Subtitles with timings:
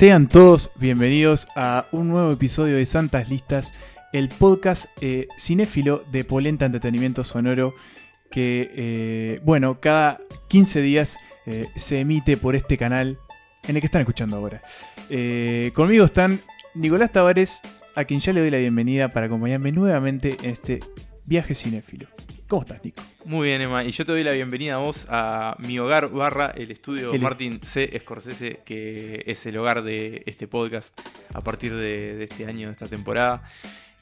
[0.00, 3.74] Sean todos bienvenidos a un nuevo episodio de Santas Listas,
[4.14, 7.74] el podcast eh, cinéfilo de Polenta Entretenimiento Sonoro
[8.30, 10.18] que, eh, bueno, cada
[10.48, 13.18] 15 días eh, se emite por este canal
[13.68, 14.62] en el que están escuchando ahora.
[15.74, 16.40] Conmigo están
[16.72, 17.60] Nicolás Tavares,
[17.94, 20.80] a quien ya le doy la bienvenida para acompañarme nuevamente en este
[21.30, 22.08] viaje cinéfilo.
[22.48, 23.00] ¿Cómo estás, Nico?
[23.24, 23.84] Muy bien, Emma.
[23.84, 27.20] Y yo te doy la bienvenida a vos a mi hogar barra el estudio El-
[27.20, 27.88] Martin C.
[28.00, 30.98] Scorsese, que es el hogar de este podcast
[31.32, 33.44] a partir de, de este año, de esta temporada.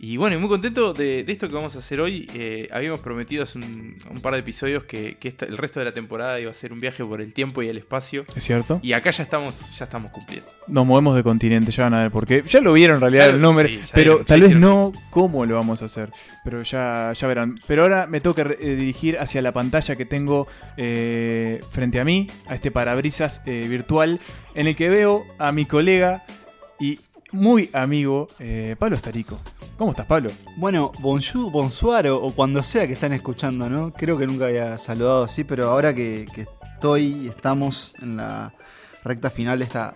[0.00, 2.30] Y bueno, y muy contento de, de esto que vamos a hacer hoy.
[2.32, 5.86] Eh, habíamos prometido hace un, un par de episodios que, que esta- el resto de
[5.86, 8.24] la temporada iba a ser un viaje por el tiempo y el espacio.
[8.36, 8.78] ¿Es cierto?
[8.82, 10.48] Y acá ya estamos, ya estamos cumpliendo.
[10.68, 12.44] Nos movemos de continente, ya van a ver por qué.
[12.46, 15.44] Ya lo vieron en realidad Ya el nombre, sí, pero vieron, tal vez no cómo
[15.46, 16.12] lo vamos a hacer.
[16.44, 17.58] Pero ya, ya verán.
[17.66, 22.26] Pero ahora me toca eh, dirigir hacia la pantalla que tengo eh, frente a mí,
[22.46, 24.20] a este parabrisas eh, virtual,
[24.54, 26.24] en el que veo a mi colega
[26.78, 27.00] y
[27.32, 28.28] muy amigo
[28.78, 29.40] Pablo Estarico.
[29.78, 30.30] ¿Cómo estás, Pablo?
[30.56, 33.92] Bueno, bonjour, bonsoir o, cuando sea que están escuchando, ¿no?
[33.92, 38.52] Creo que nunca había saludado así, pero ahora que, que estoy y estamos en la
[39.04, 39.94] recta final de esta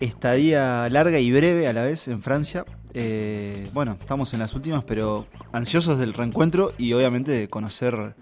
[0.00, 4.84] estadía larga y breve a la vez en Francia, eh, bueno, estamos en las últimas,
[4.84, 8.14] pero ansiosos del reencuentro y obviamente de conocer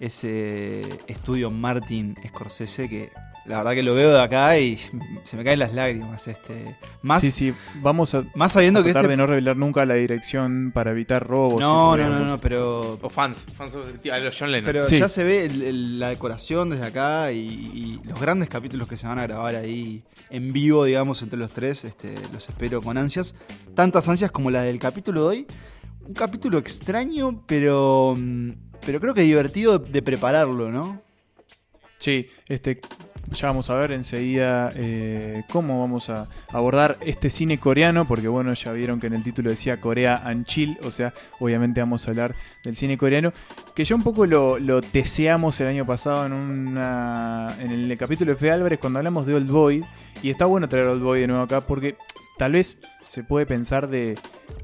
[0.00, 3.12] ese estudio Martin Scorsese que
[3.44, 4.78] la verdad que lo veo de acá y
[5.24, 6.28] se me caen las lágrimas.
[6.28, 9.56] Este, más, Sí, sí, vamos a, más sabiendo a que tratar este de no revelar
[9.56, 11.60] nunca la dirección para evitar robos.
[11.60, 14.64] y no, no, no, no, pero O fans, fans a los John Lennon.
[14.66, 14.98] Pero Sí.
[14.98, 18.96] ya se ve el- el- la decoración desde acá y, y los grandes capítulos que
[18.96, 21.84] se van a grabar ahí en vivo, digamos, entre los tres.
[21.84, 23.34] Este, los espero con ansias.
[23.74, 25.46] Tantas ansias como la del capítulo de hoy.
[26.06, 28.50] Un capítulo extraño, pero, mm,
[28.84, 31.00] pero creo que divertido de prepararlo, ¿no?
[31.98, 32.80] Sí, este,
[33.30, 38.52] ya vamos a ver enseguida eh, cómo vamos a abordar este cine coreano, porque bueno,
[38.52, 42.10] ya vieron que en el título decía Corea and Chill, o sea, obviamente vamos a
[42.10, 43.32] hablar del cine coreano,
[43.74, 48.32] que ya un poco lo, lo deseamos el año pasado en, una, en el capítulo
[48.32, 49.84] de Fede Álvarez cuando hablamos de Old Boy,
[50.22, 51.96] y está bueno traer Old Boy de nuevo acá, porque
[52.38, 54.18] tal vez se puede pensar de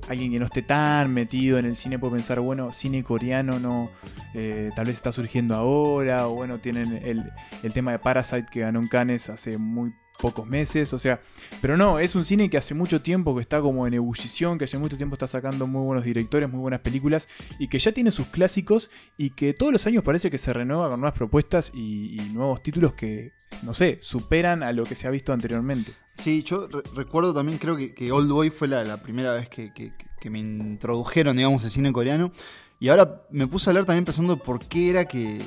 [0.08, 3.90] alguien que no esté tan metido en el cine, puede pensar, bueno, cine coreano no,
[4.34, 7.30] eh, tal vez está surgiendo ahora, o bueno, tienen el,
[7.62, 11.20] el tema de Parasite que ganó en Cannes hace muy pocos meses, o sea,
[11.62, 14.64] pero no, es un cine que hace mucho tiempo que está como en ebullición, que
[14.64, 18.10] hace mucho tiempo está sacando muy buenos directores, muy buenas películas, y que ya tiene
[18.10, 22.16] sus clásicos, y que todos los años parece que se renueva con nuevas propuestas y,
[22.32, 25.92] nuevos títulos que, no sé, superan a lo que se ha visto anteriormente.
[26.16, 30.40] Sí, yo re- recuerdo también, creo que, Old Boy fue la, primera vez que me
[30.40, 32.32] introdujeron, digamos, el cine coreano.
[32.80, 35.38] Y ahora me puse a hablar también pensando por qué era que,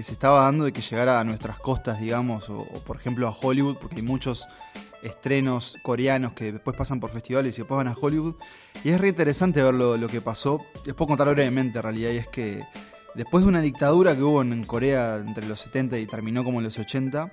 [0.00, 3.28] que se estaba dando de que llegara a nuestras costas, digamos, o, o, por ejemplo
[3.28, 4.48] a Hollywood, porque hay muchos
[5.02, 8.36] estrenos coreanos que después pasan por festivales y después van a Hollywood.
[8.82, 10.64] Y es re interesante ver lo, lo que pasó.
[10.86, 12.64] Les puedo contar brevemente, en realidad, y es que
[13.14, 16.64] después de una dictadura que hubo en, Corea entre los 70 y terminó como en
[16.64, 17.30] los 80,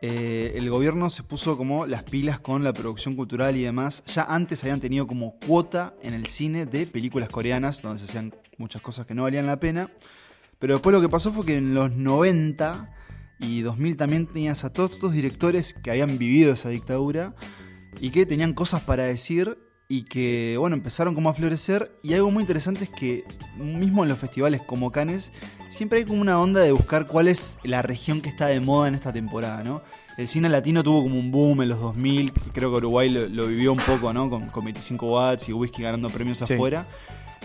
[0.00, 4.02] eh, el gobierno se puso como las pilas con la producción cultural y demás.
[4.06, 8.34] Ya antes habían tenido como cuota en el cine de películas coreanas, donde se hacían
[8.56, 9.90] muchas cosas que no valían la pena.
[10.60, 12.90] Pero después lo que pasó fue que en los 90
[13.40, 17.34] y 2000 también tenías a todos estos directores que habían vivido esa dictadura
[18.00, 21.98] y que tenían cosas para decir y que, bueno, empezaron como a florecer.
[22.02, 23.24] Y algo muy interesante es que,
[23.56, 25.32] mismo en los festivales como Cannes,
[25.68, 28.86] siempre hay como una onda de buscar cuál es la región que está de moda
[28.86, 29.82] en esta temporada, ¿no?
[30.16, 33.26] El cine latino tuvo como un boom en los 2000, que creo que Uruguay lo,
[33.26, 34.28] lo vivió un poco, ¿no?
[34.30, 36.52] Con, con 25 watts y whisky ganando premios Sí.
[36.54, 36.86] afuera.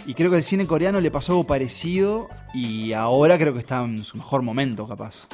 [0.05, 3.83] Y creo que el cine coreano le pasó algo parecido y ahora creo que está
[3.83, 5.27] en su mejor momento, capaz.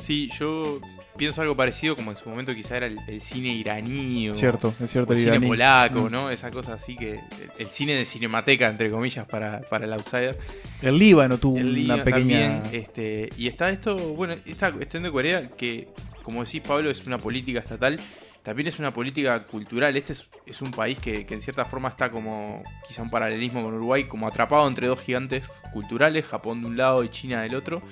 [0.00, 0.80] Sí, yo
[1.16, 4.68] pienso algo parecido como en su momento quizá era el, el cine iraní o, Cierto,
[4.78, 5.12] es o cierto.
[5.14, 6.10] el cine polaco, Mm.
[6.12, 6.30] ¿no?
[6.30, 7.20] Esa cosa así que el,
[7.58, 10.38] el cine de cinemateca, entre comillas, para, para el outsider.
[10.82, 12.60] El Líbano tuvo El una pequeña...
[12.60, 15.88] también, este, y está esto, bueno, esta cuestión de Corea que,
[16.22, 17.98] como decís Pablo, es una política estatal,
[18.46, 19.96] también es una política cultural.
[19.96, 24.04] Este es, un país que, en cierta forma está como, quizá un paralelismo con Uruguay,
[24.04, 27.82] como atrapado entre dos gigantes culturales, Japón de un lado y China del otro.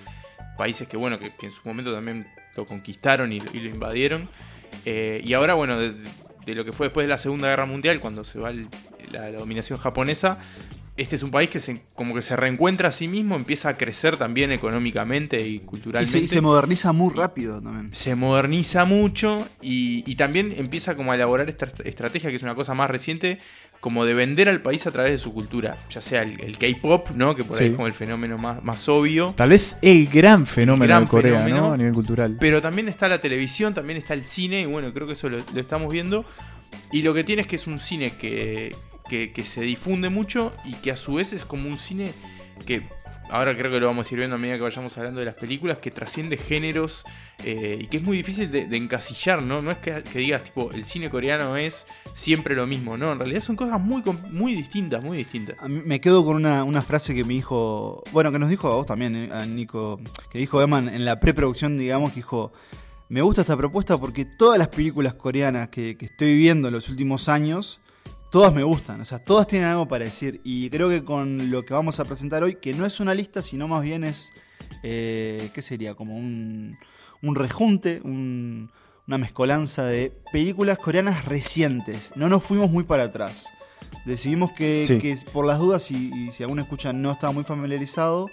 [0.56, 4.28] Países que, bueno, que, en su momento también lo conquistaron y, lo invadieron.
[4.84, 8.22] Eh, y ahora, bueno, de, lo que fue después de la Segunda Guerra Mundial, cuando
[8.22, 8.52] se va
[9.10, 10.38] la dominación japonesa,
[10.96, 13.76] este es un país que se, como que se reencuentra a sí mismo, empieza a
[13.76, 16.10] crecer también económicamente y Y culturalmente.
[16.10, 17.92] se, y se moderniza muy rápido también.
[17.94, 22.42] se moderniza mucho y, y también empieza como a elaborar esta est- estrategia, que es
[22.42, 23.38] una cosa más reciente,
[23.80, 25.84] como de vender al país a través de su cultura.
[25.90, 27.34] Ya sea el, el K-pop, ¿no?
[27.36, 29.34] Que por ahí es como el fenómeno más, más obvio.
[29.36, 31.68] Tal vez el gran fenómeno gran de Corea, fenómeno.
[31.68, 31.72] ¿no?
[31.74, 32.36] A nivel cultural.
[32.40, 35.38] Pero también está la televisión, también está el cine, y bueno, creo que eso lo,
[35.38, 36.24] lo estamos viendo.
[36.92, 38.74] Y lo que tiene es que es un cine que,
[39.08, 42.12] que, se difunde mucho y que a su vez es como un cine
[42.66, 42.88] que,
[43.30, 45.34] ahora creo que lo vamos a ir viendo a medida que vayamos hablando de las
[45.34, 47.04] películas, que trasciende géneros
[47.42, 49.60] eh, y que es muy difícil de, encasillar, ¿no?
[49.62, 53.12] No es que, digas, tipo, el cine coreano es siempre lo mismo, ¿no?
[53.12, 55.56] En realidad son cosas muy, muy distintas, muy distintas.
[55.68, 58.86] Me quedo con una, una frase que me dijo, bueno, que nos dijo a vos
[58.86, 62.52] también, eh, Nico, que dijo Eman en la preproducción, digamos, que dijo,
[63.08, 66.88] me gusta esta propuesta porque todas las películas coreanas que, que estoy viendo en los
[66.88, 67.80] últimos años,
[68.34, 70.40] todas me gustan, o sea, todas tienen algo para decir.
[70.42, 73.42] Y creo que con lo que vamos a presentar hoy, que no es una lista,
[73.42, 74.32] sino más bien es,
[74.82, 75.94] eh, ¿qué sería?
[75.94, 76.76] Como un,
[77.22, 78.72] un rejunte, un-
[79.06, 82.10] una mezcolanza de películas coreanas recientes.
[82.16, 83.50] No nos fuimos muy para atrás.
[84.04, 84.98] Decidimos que, Sí.
[84.98, 88.28] que por las dudas, y, y si alguna escucha no estaba muy familiarizado,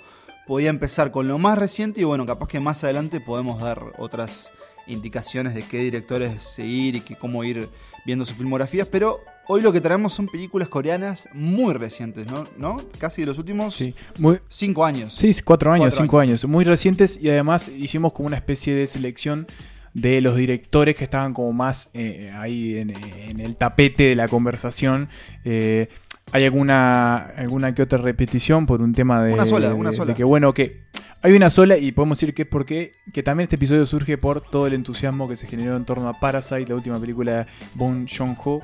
[0.47, 4.51] podía empezar con lo más reciente y bueno, capaz que más adelante podemos dar otras
[4.87, 7.69] indicaciones de qué directores seguir y que, cómo ir
[8.03, 9.19] viendo sus filmografías, pero
[9.51, 12.45] hoy lo que traemos son películas coreanas muy recientes, ¿no?
[12.57, 12.81] ¿No?
[12.99, 15.13] Casi de los últimos Sí, muy, cinco años.
[15.13, 16.45] Sí, cuatro años, Cuatro cinco años.
[16.45, 19.45] Muy recientes y además hicimos como una especie de selección
[19.93, 24.27] de los directores que estaban como más eh, ahí en, en el tapete de la
[24.29, 25.09] conversación.
[25.43, 25.89] Eh,
[26.31, 29.95] hay alguna, alguna que otra repetición por un tema de, Una sola, de- una de
[29.97, 30.13] sola.
[30.13, 30.83] que bueno, que
[31.21, 34.39] hay una sola y podemos decir que es porque que también este episodio surge por
[34.41, 37.45] todo el entusiasmo que se generó en torno a Parasite, la última película de
[37.75, 38.61] Bong Joon-ho.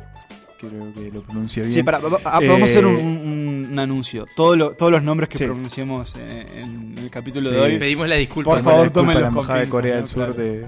[0.60, 1.72] Creo que lo pronuncia bien.
[1.72, 4.26] Sí, para, va- va- vamos a hacer un, Eh, un- un anuncio.
[4.36, 5.44] Todo lo- todos los nombres que Sí.
[5.46, 7.56] pronunciemos en, en el capítulo Sí.
[7.56, 7.78] de hoy.
[7.78, 8.52] Pedimos la disculpa.
[8.52, 9.98] Por favor, tómenlos la embajada de Corea ¿no?
[9.98, 10.34] del Sur Claro.
[10.34, 10.66] de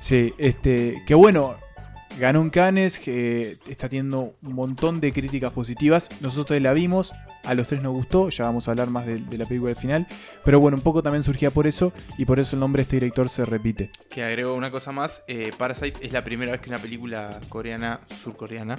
[0.00, 1.56] sí este que bueno
[2.18, 7.12] ganó un Cannes que está teniendo un montón de críticas positivas nosotros la vimos
[7.44, 9.76] a los tres nos gustó ya vamos a hablar más de, de la película al
[9.76, 10.06] final
[10.44, 12.96] pero bueno un poco también surgía por eso y por eso el nombre de este
[12.96, 16.70] director se repite Que agrego una cosa más, eh, Parasite es la primera vez que
[16.70, 18.76] una película coreana, surcoreana,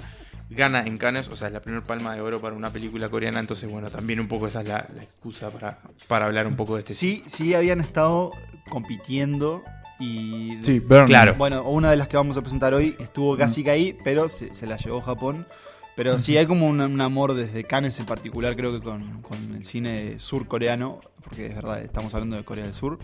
[0.50, 3.40] gana en Cannes, o sea, es la primera palma de oro para una película coreana,
[3.40, 6.74] entonces bueno, también un poco esa es la, la excusa para, para hablar un poco
[6.74, 8.32] de este Sí, sí habían estado
[8.68, 9.62] compitiendo
[9.98, 10.58] y...
[10.60, 11.06] sí Burn.
[11.06, 11.34] Claro.
[11.36, 14.52] Bueno, una de las que vamos a presentar hoy estuvo casi que ahí, pero se,
[14.54, 15.46] se la llevó Japón.
[15.96, 19.38] Pero sí hay como un, un amor desde Cannes en particular, creo que con, con
[19.56, 22.98] el cine surcoreano, porque es verdad, estamos hablando de Corea del Sur.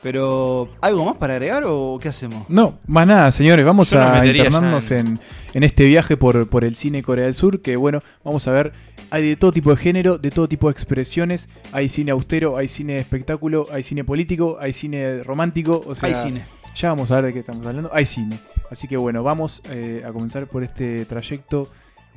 [0.00, 2.48] Pero, ¿algo más para agregar o qué hacemos?
[2.48, 3.66] No, más nada, señores.
[3.66, 5.20] Vamos Yo a ya internarnos en- en,
[5.54, 7.60] en este viaje por, por el cine Corea del Sur.
[7.62, 8.72] Que bueno, vamos a ver.
[9.10, 11.48] Hay de todo tipo de género, de todo tipo de expresiones.
[11.72, 15.82] Hay cine austero, hay cine de espectáculo, hay cine político, hay cine romántico.
[15.84, 16.44] O sea, hay cine.
[16.76, 17.90] Ya vamos a ver de qué estamos hablando.
[17.92, 18.38] Hay cine.
[18.70, 21.66] Así que bueno, vamos eh, a comenzar por este trayecto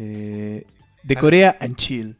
[0.03, 0.65] eh,
[1.03, 2.17] de Corea and Chill.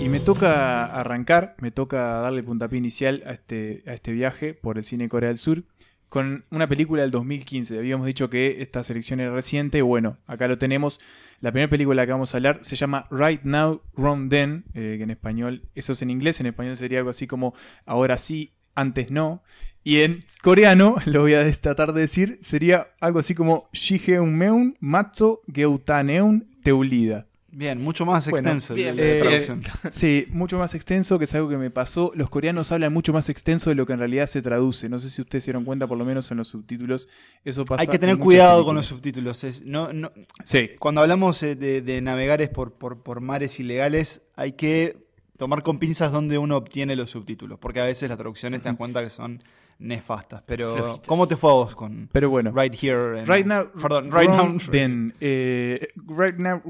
[0.00, 4.78] Y me toca arrancar, me toca darle puntapié inicial a este, a este viaje por
[4.78, 5.64] el cine Corea del Sur
[6.12, 7.78] con una película del 2015.
[7.78, 9.80] Habíamos dicho que esta selección era reciente.
[9.80, 11.00] Bueno, acá lo tenemos.
[11.40, 15.04] La primera película que vamos a hablar se llama Right Now, Wrong Then, eh, que
[15.04, 17.54] en español, eso es en inglés, en español sería algo así como
[17.86, 19.42] ahora sí, antes no.
[19.84, 25.40] Y en coreano, lo voy a tratar de decir, sería algo así como Shigeunmeun Matzo
[25.50, 27.26] Geutaneun Teulida.
[27.54, 29.62] Bien, mucho más Bueno, extenso bien, eh, traducción.
[29.90, 32.10] Sí, mucho más extenso, que es algo que me pasó.
[32.14, 34.88] Los coreanos hablan mucho más extenso de lo que en realidad se traduce.
[34.88, 37.08] No sé si ustedes se dieron cuenta, por lo menos en los subtítulos.
[37.44, 37.82] Eso pasa.
[37.82, 39.44] Hay que tener cuidado con los subtítulos.
[39.44, 40.10] es- no, no,
[40.44, 44.96] Sí, cuando hablamos eh, de, de navegares por, por, por mares ilegales, hay que
[45.36, 48.76] tomar con pinzas donde uno obtiene los subtítulos, porque a veces las traducciones te dan
[48.76, 49.42] cuenta que son
[49.78, 50.42] nefastas.
[50.46, 51.06] Pero, Flojitas.
[51.06, 52.52] ¿cómo te fue a vos con pero bueno.
[52.54, 53.20] Right Here?
[53.20, 54.56] and- Right now, Perdón, Right Now.
[54.70, 55.14] then.
[55.20, 56.60] Eh, right now.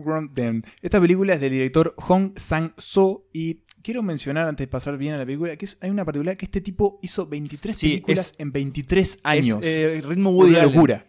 [0.81, 5.19] Esta película es del director Hong Sang-so y quiero mencionar antes de pasar bien a
[5.19, 8.35] la película que es- hay una particular que este tipo hizo 23 Sí, películas es-
[8.39, 9.59] en 23 Es, años.
[9.63, 10.75] eh, ritmo Woody una Allen.
[10.75, 11.07] locura.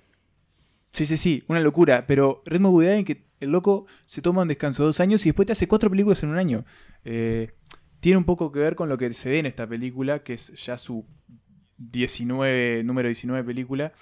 [0.91, 2.05] Sí, sí, sí, una locura.
[2.07, 5.29] Pero ritmo Woody Allen que el loco se toma un descanso de dos años y
[5.29, 6.65] después te hace cuatro películas en un año.
[7.03, 7.51] Eh,
[7.99, 10.53] tiene un poco que ver con lo que se ve en esta película, que es
[10.65, 11.05] ya su
[11.77, 13.93] 19, número 19 película.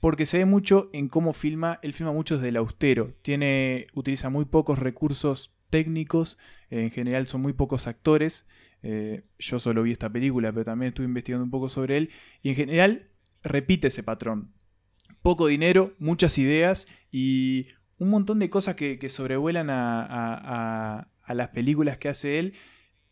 [0.00, 1.78] porque se ve mucho en cómo filma.
[1.82, 3.14] Él filma mucho desde el austero.
[3.22, 6.38] Tiene, utiliza muy pocos recursos técnicos.
[6.70, 8.46] en general son muy pocos actores.
[8.82, 12.10] Eh, yo solo vi esta película, pero también estuve investigando un poco sobre él.
[12.42, 13.10] Y en general
[13.42, 14.52] repite ese patrón.
[15.22, 17.66] Poco dinero, muchas ideas y
[17.98, 22.54] un montón de cosas que, sobrevuelan a, a las películas que hace él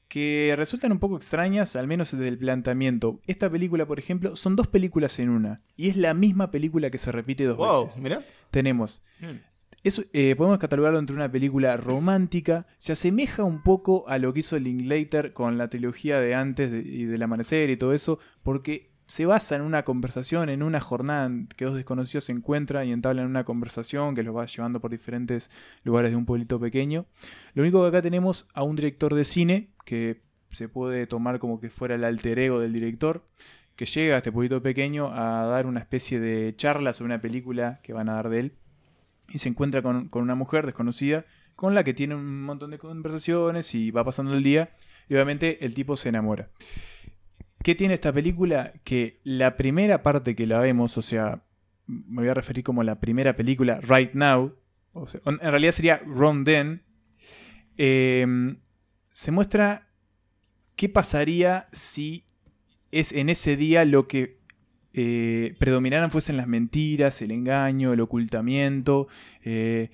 [0.09, 3.21] que resultan un poco extrañas, al menos desde el planteamiento.
[3.27, 5.61] Esta película, por ejemplo, son dos películas en una.
[5.77, 8.03] Y es la misma película que se repite dos veces.
[8.03, 8.25] Mira.
[8.51, 9.03] Tenemos.
[9.21, 9.37] Hmm.
[9.85, 12.67] Eso, eh, podemos catalogarlo entre una película romántica.
[12.79, 17.05] Se asemeja un poco a lo que hizo Linklater con la trilogía de antes y
[17.05, 18.19] del amanecer y todo eso.
[18.43, 22.93] Porque se basa en una conversación, en una jornada que dos desconocidos se encuentran y
[22.93, 25.51] entablan una conversación que los va llevando por diferentes
[25.83, 27.07] lugares de un pueblito pequeño.
[27.55, 31.59] Lo único que acá tenemos a un director de cine que se puede tomar como
[31.59, 33.25] que fuera el alter ego del director,
[33.77, 37.81] que llega a este pueblito pequeño a dar una especie de charla sobre una película
[37.83, 38.53] que van a dar de él
[39.31, 41.25] y se encuentra con, con una mujer desconocida
[41.57, 44.77] con la que tiene un montón de conversaciones y va pasando el día
[45.09, 46.51] y obviamente el tipo se enamora.
[47.63, 48.73] ¿Qué tiene esta película?
[48.85, 51.45] Que la primera parte que la vemos, o sea,
[51.87, 54.55] me voy a referir como la primera película, Right Now,
[55.25, 56.83] en realidad sería Ron Then,
[57.77, 58.59] em,
[59.09, 59.89] se muestra
[60.77, 62.27] qué pasaría si
[62.91, 64.39] es en ese día lo que
[64.95, 69.09] eh, predominaran fuesen las mentiras, el engaño, el ocultamiento,
[69.45, 69.91] eh,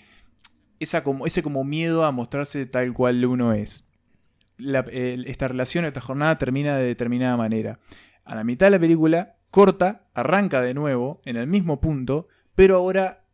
[0.81, 3.87] esa como, ese como miedo a mostrarse tal cual uno es
[4.59, 7.79] esta relación, esta jornada termina de determinada manera.
[8.25, 12.77] A la mitad de la película, corta, arranca de nuevo, en el mismo punto, pero
[12.77, 13.25] ahora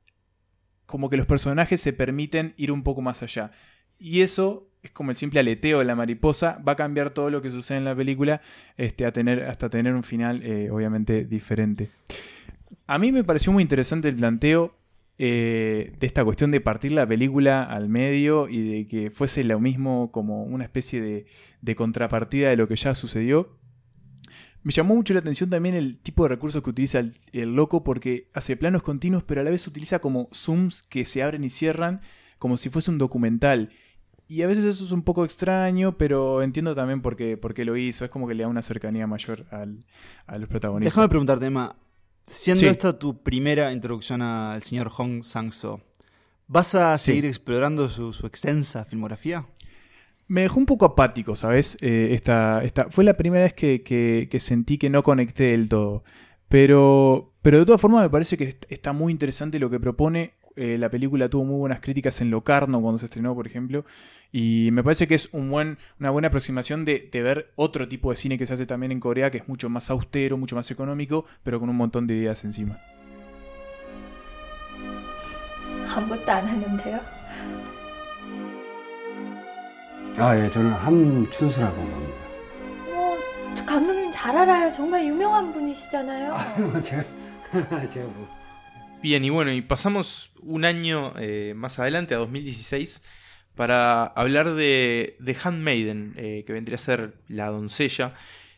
[0.86, 3.52] como que los personajes se permiten ir un poco más allá.
[3.98, 7.42] Y eso es como el simple aleteo de la mariposa, va a cambiar todo lo
[7.42, 8.40] que sucede en la película
[8.76, 11.90] este, a tener, hasta tener un final eh, obviamente diferente.
[12.86, 14.74] A mí me pareció muy interesante el planteo
[15.22, 19.60] eh, de esta cuestión de partir la película al medio y de que fuese lo
[19.60, 21.26] mismo como una especie
[21.60, 23.50] de, contrapartida de lo que ya sucedió.
[24.62, 28.30] Me llamó mucho la atención también el tipo de recursos que utiliza el, loco porque
[28.32, 32.00] hace planos continuos pero a la vez utiliza como zooms que se abren y cierran
[32.38, 33.68] como si fuese un documental.
[34.26, 38.06] Y a veces eso es un poco extraño, pero entiendo también por qué, lo hizo.
[38.06, 39.84] Es como que le da una cercanía mayor al,
[40.26, 40.94] a los protagonistas.
[40.94, 41.76] Déjame preguntarte, Emma.
[42.30, 45.80] Siendo esta tu primera introducción al señor Hong Sang-so,
[46.46, 49.46] ¿vas a seguir explorando su, extensa filmografía?
[50.28, 51.76] Me dejó un poco apático, ¿sabes?
[51.80, 56.04] Eh, esta, esta, fue la primera vez que, sentí que no conecté del todo.
[56.48, 60.34] Pero, pero de todas formas me parece que está muy interesante lo que propone.
[60.59, 63.85] Eh, la película tuvo muy buenas críticas en Locarno cuando se estrenó, por ejemplo.
[64.31, 68.17] Y me parece que es un buen, una buena aproximación de, ver otro tipo de
[68.17, 71.25] cine que se hace también en Corea, que es mucho más austero, mucho más económico,
[71.43, 72.79] pero con un montón de ideas encima.
[80.17, 82.15] 아, 예, 저는 함춘수라고 합니다.
[82.93, 83.17] 어,
[83.65, 84.71] 감독님 잘 알아요.
[84.71, 86.37] 정말 유명한 분이시잖아요.
[86.81, 87.03] 제가,
[87.89, 88.38] 제가 뭐.
[89.02, 93.02] Bien, y bueno, y pasamos un año eh, más adelante, a 2016,
[93.54, 98.12] para hablar de The Handmaiden, eh, que vendría a ser La doncella.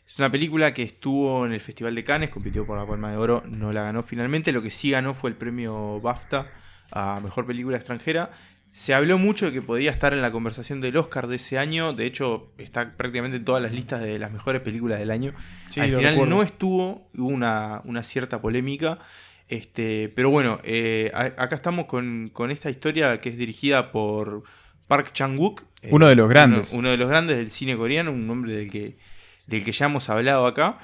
[0.04, 3.18] Es una película que estuvo en el Festival de Cannes, compitió por la Palma de
[3.18, 4.50] Oro, no la ganó finalmente.
[4.50, 6.50] Lo que sí ganó fue el premio BAFTA
[6.90, 8.32] a Mejor Película Extranjera.
[8.72, 11.92] Se habló mucho de que podía estar en la conversación del Oscar de ese año.
[11.92, 15.34] De hecho, está prácticamente en todas las listas de las mejores películas del año.
[15.76, 18.98] Al final no estuvo, hubo una, una cierta polémica.
[19.52, 24.44] Este, pero bueno, eh, acá estamos con, con, esta historia que es dirigida por
[24.88, 25.64] Park Chang-wook.
[25.82, 26.72] Eh, uno de los grandes.
[26.72, 28.96] Uno, de los grandes del cine coreano, un nombre del que,
[29.46, 30.78] del que ya hemos hablado acá.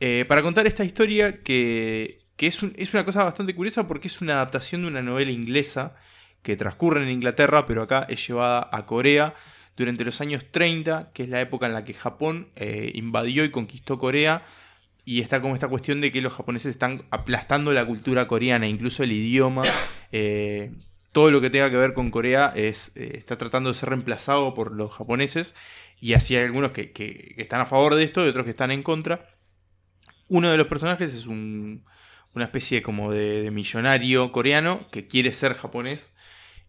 [0.00, 4.36] Eh, para contar esta historia que, es, es, una cosa bastante curiosa porque es una
[4.36, 5.94] adaptación de una novela inglesa
[6.40, 9.34] que transcurre en Inglaterra, pero acá es llevada a Corea
[9.76, 12.48] durante los años 30, que es la época en la que Japón
[12.94, 14.42] invadió y conquistó Corea.
[15.06, 19.02] Y está como esta cuestión de que los japoneses están aplastando la cultura coreana, incluso
[19.02, 19.62] el idioma
[21.16, 24.52] todo lo que tenga que ver con Corea es, eh, está tratando de ser reemplazado
[24.52, 25.54] por los japoneses
[25.98, 26.92] y así hay algunos que,
[27.38, 29.26] están a favor de esto y otros que están en contra.
[30.28, 31.80] Uno de los personajes es una
[32.36, 36.12] especie como de, millonario coreano que quiere ser japonés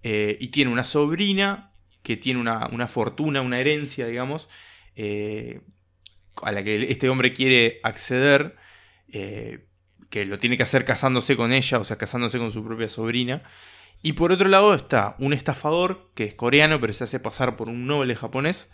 [0.02, 4.48] eh, y tiene una sobrina que tiene una, fortuna, una herencia, digamos,
[4.96, 5.60] eh,
[6.44, 8.56] a la que este hombre quiere acceder,
[10.10, 13.44] que lo tiene que hacer casándose con ella, o sea, casándose con su propia sobrina.
[14.02, 17.68] Y por otro lado está un estafador que es coreano pero se hace pasar por
[17.68, 18.70] un noble japonés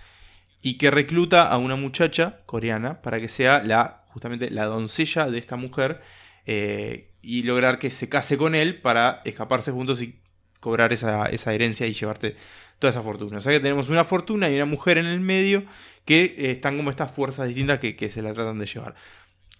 [0.61, 5.39] y que recluta a una muchacha coreana para que sea la justamente la doncella de
[5.39, 6.01] esta mujer
[6.45, 10.19] eh, y lograr que se case con él para escaparse juntos y
[10.59, 12.35] cobrar esa, esa herencia y llevarte
[12.79, 13.39] toda esa fortuna.
[13.39, 15.65] O sea que tenemos una fortuna y una mujer en el medio
[16.05, 18.95] que eh, están como estas fuerzas distintas que, que se la tratan de llevar.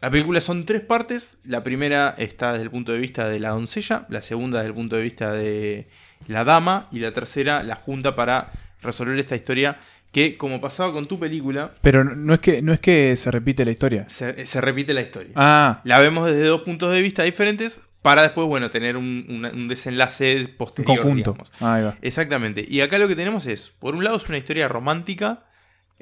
[0.02, 1.38] La película son tres partes.
[1.46, 4.74] La primera está desde el punto de vista de la doncella, la segunda desde el
[4.76, 5.88] punto de vista de
[6.28, 9.78] la dama y la tercera la junta para resolver esta historia
[10.12, 13.66] que, como pasaba con tu película, Pero no es que no es que se repite
[13.66, 14.06] la historia.
[14.10, 15.32] se, se repite la historia.
[15.36, 19.68] Ah, La vemos desde dos puntos de vista diferentes para después, bueno, tener un, un
[19.70, 20.98] desenlace un posterior.
[20.98, 21.32] conjunto.
[21.32, 21.52] digamos.
[21.62, 21.98] Ahí va.
[22.02, 22.66] Exactamente.
[22.68, 25.46] Y acá lo que tenemos es, por un lado es una historia romántica,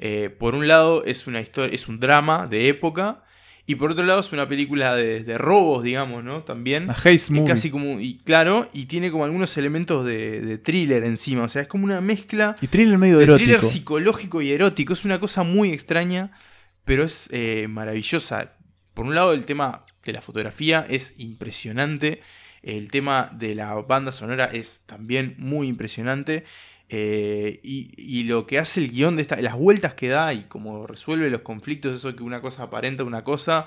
[0.04, 3.22] eh, por un lado es una historia, es un drama de época,
[3.64, 6.42] y por otro lado es una película de, de robos, digamos, ¿no?
[6.42, 6.88] También.
[6.88, 7.46] La Haze Movie.
[7.46, 11.44] casi como, y claro, y tiene como algunos elementos de, de thriller encima.
[11.44, 13.44] O sea, es como una mezcla Y thriller medio de erótico.
[13.44, 14.92] thriller psicológico y erótico.
[14.92, 16.32] Es una cosa muy extraña,
[16.84, 18.52] pero es eh, maravillosa.
[18.94, 22.20] Por un lado, el tema de la fotografía es impresionante.
[22.64, 26.44] El tema de la banda sonora es también muy impresionante.
[26.94, 30.86] Eh, y, lo que hace el guion de esta, las vueltas que da y cómo
[30.86, 33.66] resuelve los conflictos, eso que una cosa aparenta una cosa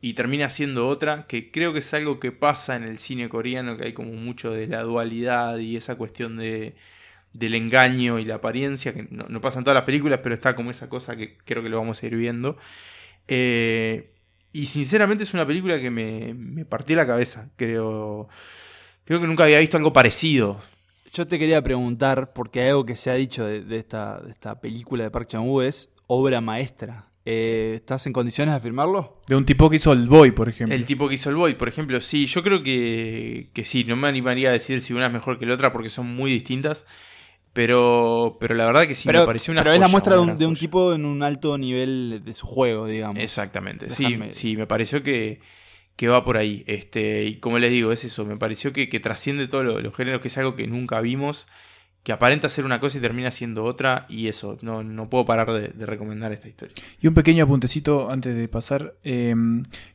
[0.00, 3.76] y termina siendo otra, que creo que es algo que pasa en el cine coreano,
[3.76, 6.74] que hay como mucho de la dualidad y esa cuestión de,
[7.34, 10.56] del engaño y la apariencia, que no, no pasa en todas las películas, pero está
[10.56, 12.56] como esa cosa que creo que lo vamos a ir viendo.
[13.28, 14.14] Eh,
[14.52, 18.28] y sinceramente es una película que me, me partió la cabeza, creo.
[19.04, 20.62] Creo que nunca había visto algo parecido.
[21.12, 24.60] Yo te quería preguntar, porque algo que se ha dicho de, de esta, de esta
[24.60, 27.12] película de Park Chan-wook es obra maestra.
[27.26, 29.20] Eh, ¿Estás en condiciones de afirmarlo?
[29.26, 30.74] De un tipo que hizo el boy, por ejemplo.
[30.74, 33.94] El tipo que hizo el Boy, por ejemplo, sí, yo creo que, que sí, no
[33.94, 36.86] me animaría a decir si una es mejor que la otra porque son muy distintas,
[37.52, 40.20] pero, pero la verdad que sí pero me pareció una pero es la muestra de
[40.20, 40.60] un, de un joya.
[40.60, 43.22] tipo en un alto nivel de su juego, digamos.
[43.22, 45.40] Exactamente, de sí, sí, me pareció que,
[45.96, 46.64] que va por ahí.
[46.66, 49.94] Este, y como les digo, es eso, me pareció que, que trasciende todos lo- los
[49.94, 51.46] géneros, que es algo que nunca vimos,
[52.02, 55.52] que aparenta ser una cosa y termina siendo otra, y eso, no, no puedo parar
[55.52, 56.74] de, recomendar esta historia.
[57.00, 59.32] Y un pequeño apuntecito antes de pasar, eh,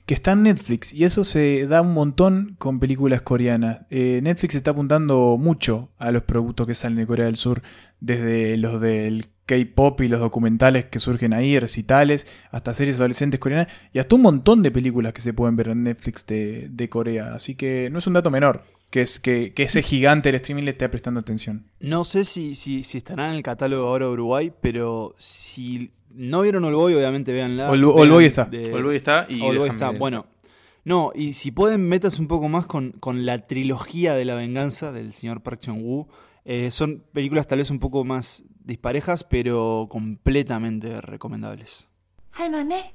[0.05, 3.81] que está en Netflix, y eso se da un montón con películas coreanas.
[3.89, 7.61] Eh, Netflix está apuntando mucho a los productos que salen de Corea del Sur,
[7.99, 13.67] desde los del K-pop y los documentales que surgen ahí, recitales, hasta series adolescentes coreanas,
[13.93, 17.33] y hasta un montón de películas que se pueden ver en Netflix de, de Corea.
[17.33, 20.63] Así que no es un dato menor, que, es, que, que ese gigante del streaming
[20.65, 21.65] le esté prestando atención.
[21.79, 26.41] No sé si, si, si estará en el catálogo ahora de Uruguay, pero si no
[26.41, 27.71] vieron Olboy, obviamente véanla.
[27.71, 28.45] Ol- Olboy está.
[28.45, 29.99] de- Olboy está y Olboy está, ver.
[29.99, 30.25] bueno.
[30.83, 34.91] No, y si pueden, metas un poco más con, con la trilogía de la venganza
[34.93, 36.09] del señor Park Chan-wook.
[36.45, 41.87] Eh, son películas tal vez un poco más disparejas, pero completamente recomendables.
[42.31, 42.93] 할만해?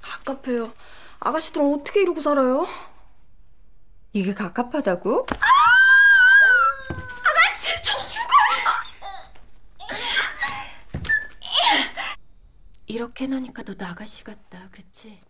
[0.00, 0.72] 갑갑해요.
[1.20, 2.66] 아가씨들은 어떻게 이러고 살아요?
[4.12, 5.26] 이게 갑갑하다고?
[12.86, 15.20] 이렇게 해놓으니까 너도 아가씨 같다, 그치?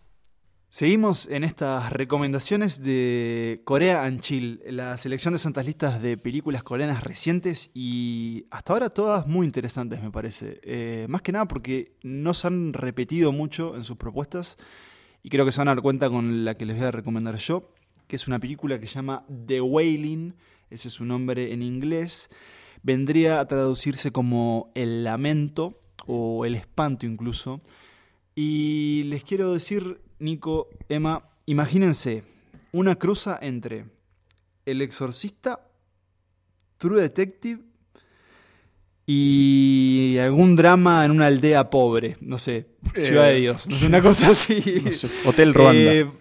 [0.73, 6.63] Seguimos en estas recomendaciones de Corea and Chill, la selección de santas listas de películas
[6.63, 10.61] coreanas recientes y hasta ahora todas muy interesantes me parece.
[10.63, 14.55] Eh, más que nada porque no se han repetido mucho en sus propuestas
[15.21, 17.35] y creo que se van a dar cuenta con la que les voy a recomendar
[17.35, 17.73] yo,
[18.07, 20.35] que es una película que se llama The Wailing,
[20.69, 22.29] ese es su nombre en inglés,
[22.81, 27.59] vendría a traducirse como El Lamento o El Espanto incluso.
[28.33, 32.23] Y les quiero decir, Nico, Emma, imagínense
[32.71, 33.85] una cruza entre
[34.65, 35.67] El Exorcista,
[36.77, 37.61] True Detective
[39.05, 44.01] y algún drama en una aldea pobre, no sé, Ciudad de Dios, no sé, una
[44.01, 44.61] cosa así.
[44.85, 45.93] No sé, Hotel Ruanda.
[45.93, 46.11] Eh,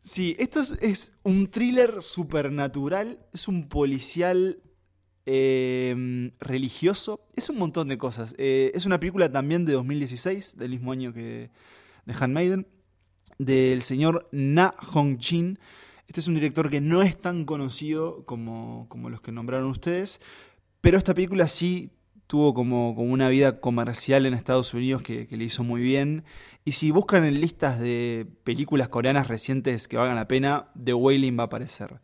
[0.00, 4.62] sí, esto es, es un thriller supernatural, es un policial
[5.26, 8.34] eh, religioso, es un montón de cosas.
[8.38, 11.50] Eh, es una película también de 2016, del mismo año que
[12.06, 12.66] de Handmaiden,
[13.38, 15.58] del señor Na Hong Jin.
[16.06, 20.20] Este es un director que no es tan conocido como, como los que nombraron ustedes,
[20.80, 21.90] pero esta película sí
[22.26, 26.24] tuvo como, como una vida comercial en Estados Unidos que, que le hizo muy bien.
[26.64, 31.38] Y si buscan en listas de películas coreanas recientes que valgan la pena, The Wailing
[31.38, 32.00] va a aparecer.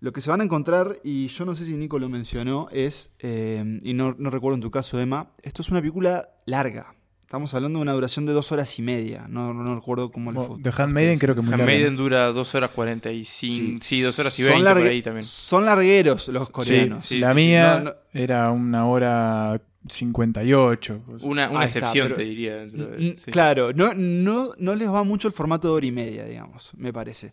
[0.00, 3.12] Lo que se van a encontrar, y yo no sé si Nico lo mencionó, es,
[3.18, 6.94] eh, y no, no recuerdo en tu caso, Emma, esto es una película larga.
[7.30, 9.26] Estamos hablando de una duración de dos horas y media.
[9.28, 10.58] No, no, no recuerdo cómo le fue.
[10.60, 12.02] The Handmaiden creo que muy Handmaiden ¿no?
[12.02, 15.22] dura 2 horas 45, sí, 2 horas y 20 por ahí también.
[15.22, 17.06] Son largueros los coreanos.
[17.06, 17.94] sí, la sí, mía No, no.
[18.12, 21.02] era una hora 58.
[21.22, 22.56] Una, una está, excepción, pero- te diría.
[22.56, 23.30] dentro de- sí.
[23.30, 26.92] Claro, no, no, no les va mucho el formato de hora y media, digamos, me
[26.92, 27.32] parece.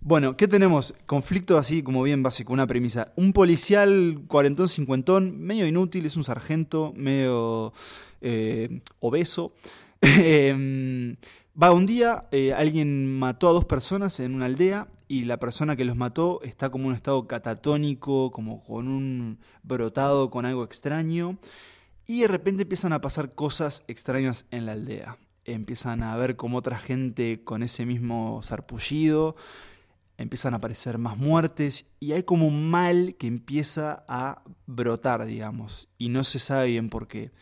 [0.00, 0.94] Bueno, ¿qué tenemos?
[1.04, 3.12] Conflicto así como bien básico, una premisa.
[3.16, 7.72] Un policial cuarentón, cincuentón, medio inútil, es un sargento, medio
[8.24, 9.52] eh, obeso.
[10.02, 11.16] Em,
[11.60, 15.76] va un día, eh, alguien mató a dos personas en una aldea y la persona
[15.76, 20.64] que los mató está como en un estado catatónico, como con un brotado, con algo
[20.64, 21.38] extraño.
[22.06, 25.16] Y de repente empiezan a pasar cosas extrañas en la aldea.
[25.44, 29.36] Empiezan a ver como otra gente con ese mismo sarpullido
[30.16, 35.88] empiezan a aparecer más muertes y hay como un mal que empieza a brotar, digamos,
[35.98, 37.32] y no se sabe bien por qué.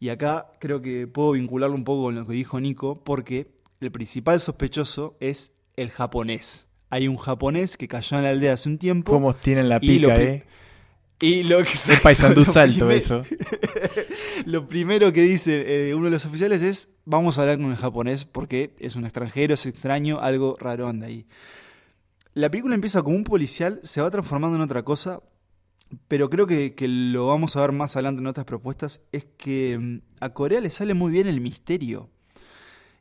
[0.00, 3.92] Y acá creo que puedo vincularlo un poco con lo que dijo Nico, porque el
[3.92, 6.66] principal sospechoso es el japonés.
[6.88, 9.12] Hay un japonés que cayó en la aldea hace un tiempo.
[9.12, 10.44] ¿Cómo tienen la Y lo pica, eh?
[11.20, 13.22] Y lo que Es paisandú salto primer- eso.
[14.46, 17.76] Lo primero que dice eh, uno de los oficiales es, vamos a hablar con el
[17.76, 21.26] japonés porque es un extranjero, es extraño, algo raro anda ahí.
[22.32, 25.20] La película empieza como un policial, se va transformando en otra cosa,
[26.08, 29.78] pero creo que, que lo vamos a ver más adelante en otras propuestas, es que
[29.78, 32.10] mm, a Corea le sale muy bien el misterio.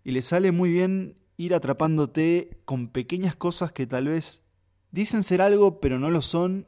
[0.03, 4.43] Y le sale muy bien ir atrapándote con pequeñas cosas que tal vez
[4.91, 6.67] dicen ser algo, pero no lo son.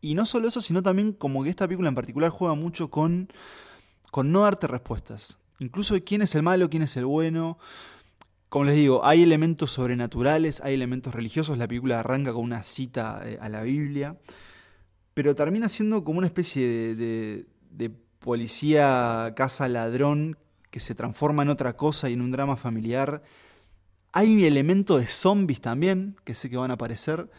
[0.00, 3.28] Y no solo eso, sino también como que esta película en particular juega mucho con,
[4.10, 5.38] con no darte respuestas.
[5.60, 7.58] Incluso quién es el malo, quién es el bueno.
[8.48, 11.56] Como les digo, hay elementos sobrenaturales, hay elementos religiosos.
[11.56, 14.16] La película arranca con una cita eh, a la Biblia.
[15.14, 20.38] Pero termina siendo como una especie de, de- de policía casa ladrón
[20.70, 23.22] que se transforma en otra cosa y en un drama familiar.
[24.12, 27.30] Hay un elemento de zombies también, que sé que van a aparecer.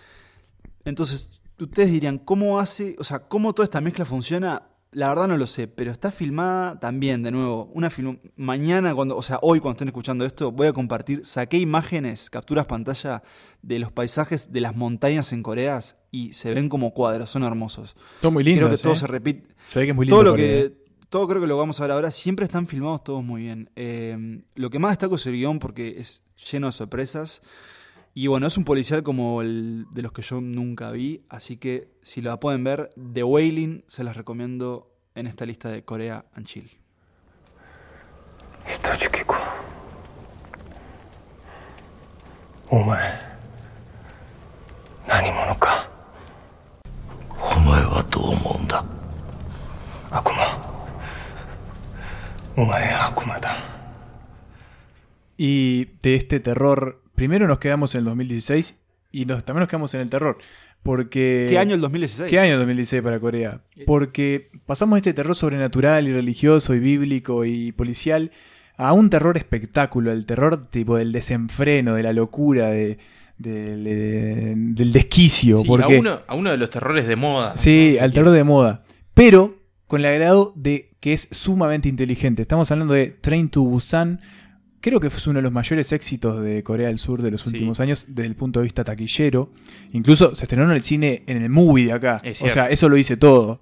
[0.85, 4.63] Entonces, ustedes dirían, ¿cómo hace, o sea, cómo toda esta mezcla funciona?
[4.93, 9.17] La verdad no lo sé, pero está filmada también, de nuevo, una film mañana cuando,
[9.17, 13.23] o sea, hoy cuando estén escuchando esto, voy a compartir, saqué imágenes, capturas pantalla
[13.61, 15.79] de los paisajes de las montañas en Corea
[16.11, 17.95] y se ven como cuadros, son hermosos.
[18.21, 18.67] Son muy lindos.
[18.67, 18.97] Creo que todo eh.
[18.97, 20.15] se repite, Se ve que es muy lindo.
[20.15, 20.69] todo lo Corea, eh.
[20.69, 23.69] que todo creo que lo vamos a ver ahora siempre están filmados todos muy bien
[23.75, 27.41] Eh, lo que más destaco es el guion porque es lleno de sorpresas
[28.15, 31.89] y bueno, es un policial como el de los que yo nunca vi, así que
[32.01, 36.45] si la pueden ver, The Wailing se las recomiendo en esta lista de Corea and
[36.45, 36.69] Chill.
[55.35, 58.79] Y de este terror primero nos quedamos en el 2016
[59.11, 60.37] y nos- también nos quedamos en el terror.
[60.81, 61.45] Porque...
[61.49, 62.29] ¿qué año el 2016?
[62.29, 63.61] ¿Qué año 2016 para Corea?
[63.85, 68.31] Porque pasamos este terror sobrenatural y religioso y bíblico y policial
[68.75, 72.97] a un terror espectáculo, el terror tipo del desenfreno, de la locura, de,
[73.37, 75.59] de- de- del desquicio.
[75.59, 77.55] Sí, porque, a, uno, a uno de los terrores de moda.
[77.55, 78.03] sí, ¿no?
[78.03, 78.83] al terror de moda.
[79.13, 79.55] Pero
[79.87, 82.41] con el agrado de que es sumamente inteligente.
[82.41, 84.19] Estamos hablando de Train to Busan.
[84.83, 87.47] Creo que fue uno de los mayores éxitos de Corea del Sur de los Sí.
[87.49, 89.49] últimos años desde el punto de vista taquillero.
[89.93, 92.21] Incluso se estrenó en el cine, en el movie de acá.
[92.41, 93.61] O sea, eso lo dice todo.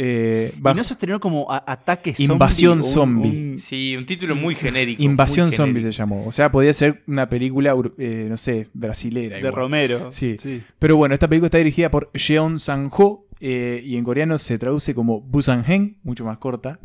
[0.00, 3.52] Eh, y no se estrenó como ataque zombie Invasión un- zombie.
[3.52, 5.00] un- Sí, un título muy genérico.
[5.02, 6.26] Invasión muy Zombie se llamó.
[6.26, 9.34] O sea, podía ser una película, eh, no sé, brasilera.
[9.36, 9.54] de igual.
[9.54, 10.36] Romero Sí.
[10.80, 14.94] Pero bueno, esta película está dirigida por Jeon Sang-ho eh, y en coreano se traduce
[14.94, 16.80] como Busan-hen, mucho más corta.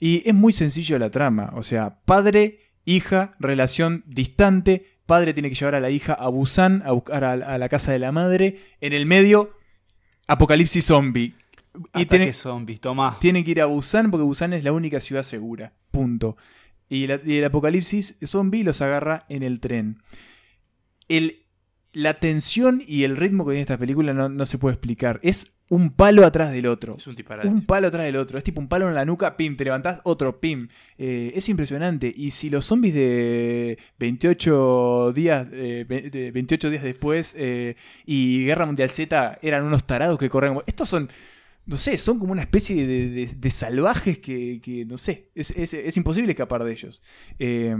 [0.00, 1.52] Y es muy sencillo la trama.
[1.54, 4.86] O sea, padre, hija, relación distante.
[5.06, 7.92] Padre tiene que llevar a la hija a Busan a buscar a, a la casa
[7.92, 8.58] de la madre.
[8.80, 9.56] En el medio,
[10.26, 11.34] apocalipsis zombie.
[11.94, 15.22] Y tiene, zombies Tomás tiene que ir a Busan porque Busan es la única ciudad
[15.22, 15.72] segura.
[15.90, 16.36] Punto.
[16.88, 20.02] Y, la- y el apocalipsis zombie los agarra en el tren.
[21.08, 21.42] El,
[21.92, 25.18] la tensión y el ritmo que tiene esta película no, no se puede explicar.
[25.22, 26.96] Es un palo atrás del otro.
[26.98, 27.48] Es un disparate.
[27.48, 28.36] Un palo atrás del otro.
[28.36, 30.68] Es tipo un palo en la nuca, pim, te levantás, otro, pim.
[30.98, 32.12] Eh, es impresionante.
[32.14, 38.44] Y si los zombies de 28 días, eh, ve- de 28 días después eh, y
[38.44, 40.58] Guerra Mundial Z eran unos tarados que corren.
[40.66, 41.08] Estos son,
[41.64, 45.74] no sé, son como una especie de, de- salvajes que, que, no sé, es, es-
[45.74, 47.02] es imposible escapar de ellos.
[47.38, 47.76] Eh,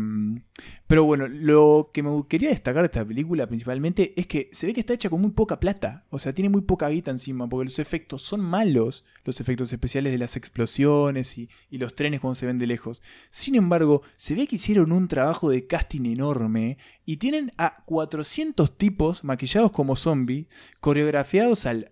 [0.87, 4.75] pero bueno, lo que me quería destacar de esta película principalmente es que se ve
[4.75, 6.05] que está hecha con muy poca plata.
[6.11, 10.13] O sea, tiene muy poca guita encima, porque los efectos son malos, los efectos especiales
[10.13, 13.01] de las explosiones y, y los trenes cuando se ven de lejos.
[13.31, 18.77] Sin embargo, se ve que hicieron un trabajo de casting enorme y tienen a 400
[18.77, 20.47] tipos maquillados como zombies,
[20.81, 21.92] coreografiados al,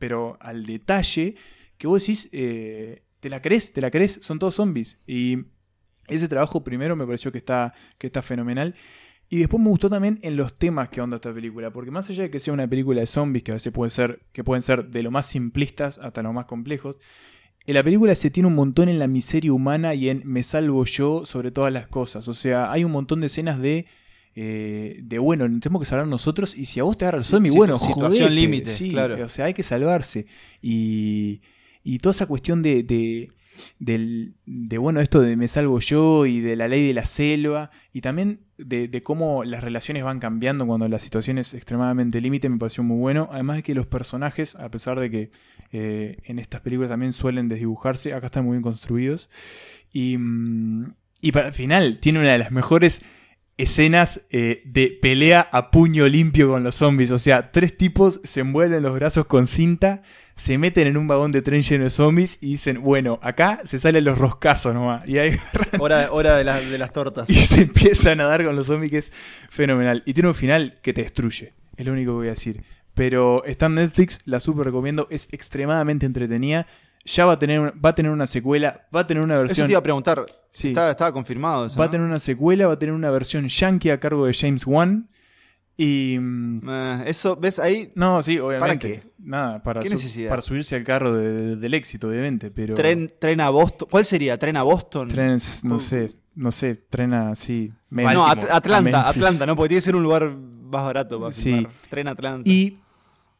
[0.00, 1.36] pero al detalle,
[1.78, 3.72] que vos decís, eh, ¿te la crees?
[3.72, 4.18] ¿Te la crees?
[4.22, 4.98] Son todos zombies.
[5.06, 5.44] Y
[6.08, 8.74] ese trabajo primero me pareció que está, que está fenomenal.
[9.28, 12.24] Y después me gustó también en los temas que onda esta película, porque más allá
[12.24, 14.88] de que sea una película de zombies, que a veces puede ser, que pueden ser
[14.88, 16.98] de lo más simplistas hasta lo más complejos,
[17.66, 20.84] en la película se tiene un montón en la miseria humana y en me salvo
[20.86, 22.26] yo sobre todas las cosas.
[22.26, 23.86] O sea, hay un montón de escenas de
[24.42, 27.50] eh, de bueno, tenemos que salvar nosotros y si a vos te agarra el zombie,
[27.50, 28.30] sí, bueno, situación jodete.
[28.30, 29.22] límite, Sí, claro.
[29.22, 30.24] O sea, hay que salvarse.
[30.62, 31.42] Y,
[31.84, 32.82] y toda esa cuestión de,
[33.78, 38.00] de, bueno, esto de me salvo yo y de la ley de la selva y
[38.00, 42.56] también de, de cómo las relaciones van cambiando cuando la situación es extremadamente límite me
[42.56, 43.28] pareció muy bueno.
[43.32, 45.30] Además de que los personajes, a pesar de que
[45.70, 49.28] eh, en estas películas también suelen desdibujarse, acá están muy bien construidos.
[49.92, 53.02] Y, mm, y para el final, tiene una de las mejores
[53.62, 57.10] escenas eh, de pelea a puño limpio con los zombies.
[57.10, 60.02] O sea, tres tipos se envuelven los brazos con cinta,
[60.34, 63.78] se meten en un vagón de tren lleno de zombies y dicen, bueno, acá se
[63.78, 65.06] salen los roscazos nomás.
[65.08, 65.36] Y ahí
[65.78, 67.28] Hora, hora de, las- de las tortas.
[67.30, 69.12] y se empiezan a dar con los zombies, que es
[69.50, 70.02] fenomenal.
[70.06, 71.52] Y tiene un final que te destruye.
[71.76, 72.62] Es lo único que voy a decir.
[72.94, 76.66] Pero está en Netflix, la super recomiendo, es extremadamente entretenida.
[77.04, 79.42] Ya va a tener, una- va a tener una secuela, va a tener una Eso
[79.42, 79.66] versión.
[79.66, 80.24] te iba a preguntar.
[80.50, 80.68] Sí.
[80.68, 81.78] Estaba, estaba confirmado eso.
[81.78, 81.92] Va a ¿no?
[81.92, 85.08] tener una secuela, va a tener una versión yankee a cargo de James Wan.
[85.76, 86.18] Y.
[86.20, 87.90] mm, Eh, eso, ¿ves ahí?
[87.94, 88.90] No, sí, obviamente.
[88.92, 89.12] qué?
[89.18, 90.28] Nada, para, ¿Qué su- necesidad?
[90.28, 92.50] para subirse al carro de- de- del éxito, obviamente.
[92.50, 92.74] Pero.
[92.74, 93.88] Tren, tren a Boston.
[93.90, 94.38] ¿Cuál sería?
[94.38, 95.08] ¿Tren a Boston?
[95.08, 97.72] Trenes, no sé, no sé, tren así.
[97.88, 98.30] no, Baltimore.
[98.30, 99.16] At- Atlanta, A Memphis.
[99.16, 99.56] Atlanta, ¿no?
[99.56, 101.44] Porque tiene que ser un lugar más barato para Sí.
[101.44, 101.72] filmar.
[101.88, 102.50] Tren a Atlanta.
[102.50, 102.78] Y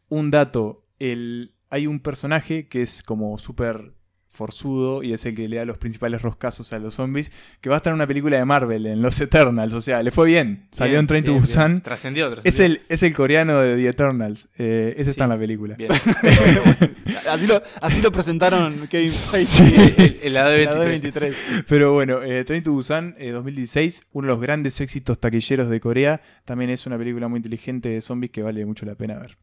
[0.09, 3.93] un dato, el, hay un personaje que es como súper
[4.33, 7.77] forzudo y es el que le da los principales roscazos a los zombies, que va
[7.77, 10.69] a estar en una película de Marvel, en Los Eternals, o sea, le fue bien,
[10.71, 11.73] salió Bien, en Train to Busan.
[11.73, 11.83] bien.
[11.83, 15.75] Trascendió, Es el, es el coreano de The Eternals, eh, ese está en la película.
[15.75, 15.91] Bien.
[17.29, 19.75] así, lo, así lo presentaron Kevin Feige Sí.
[20.23, 20.67] El, el AD23.
[20.69, 21.65] en la D23.
[21.69, 25.81] Pero bueno, eh, Train to Busan eh, 2016, uno de los grandes éxitos taquilleros de
[25.81, 29.37] Corea, también es una película muy inteligente de zombies que vale mucho la pena ver.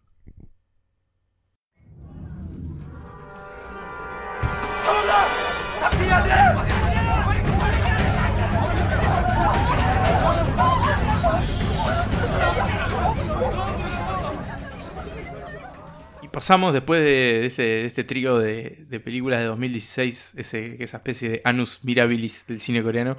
[16.21, 20.97] Y pasamos después de, ese- de este trío de, de películas de 2016, ese, esa
[20.97, 23.17] especie de Anus Mirabilis del cine coreano.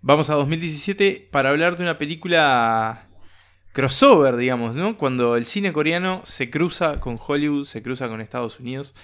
[0.00, 3.08] Vamos a 2017 para hablar de una película
[3.72, 4.96] crossover, digamos, ¿no?
[4.96, 8.94] Cuando el cine coreano se cruza con Hollywood, se cruza con Estados Unidos.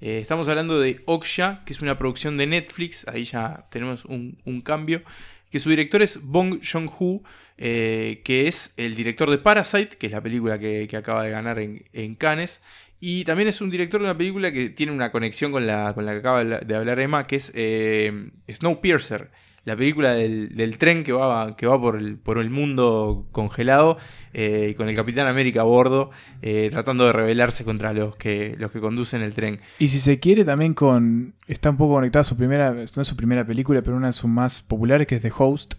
[0.00, 4.38] Eh, estamos hablando de Okja, que es una producción de Netflix, ahí ya tenemos un,
[4.44, 5.02] un cambio,
[5.50, 7.22] que su director es Bong Joon-ho,
[7.56, 11.30] eh, que es el director de Parasite, que es la película que, que acaba de
[11.30, 12.62] ganar en, en Cannes,
[13.00, 16.06] y también es un director de una película que tiene una conexión con la, con
[16.06, 19.30] la que acaba de hablar Emma, que es eh, Snowpiercer,
[19.68, 23.98] la película del, del tren que va, que va por, el, por el mundo congelado
[24.32, 28.56] eh, y con el Capitán América a bordo, eh, tratando de rebelarse contra los que,
[28.58, 29.60] los que conducen el tren.
[29.78, 31.34] Y si se quiere también con...
[31.46, 32.72] Está un poco conectada a su primera...
[32.72, 35.74] No es su primera película, pero una de sus más populares, que es The Host.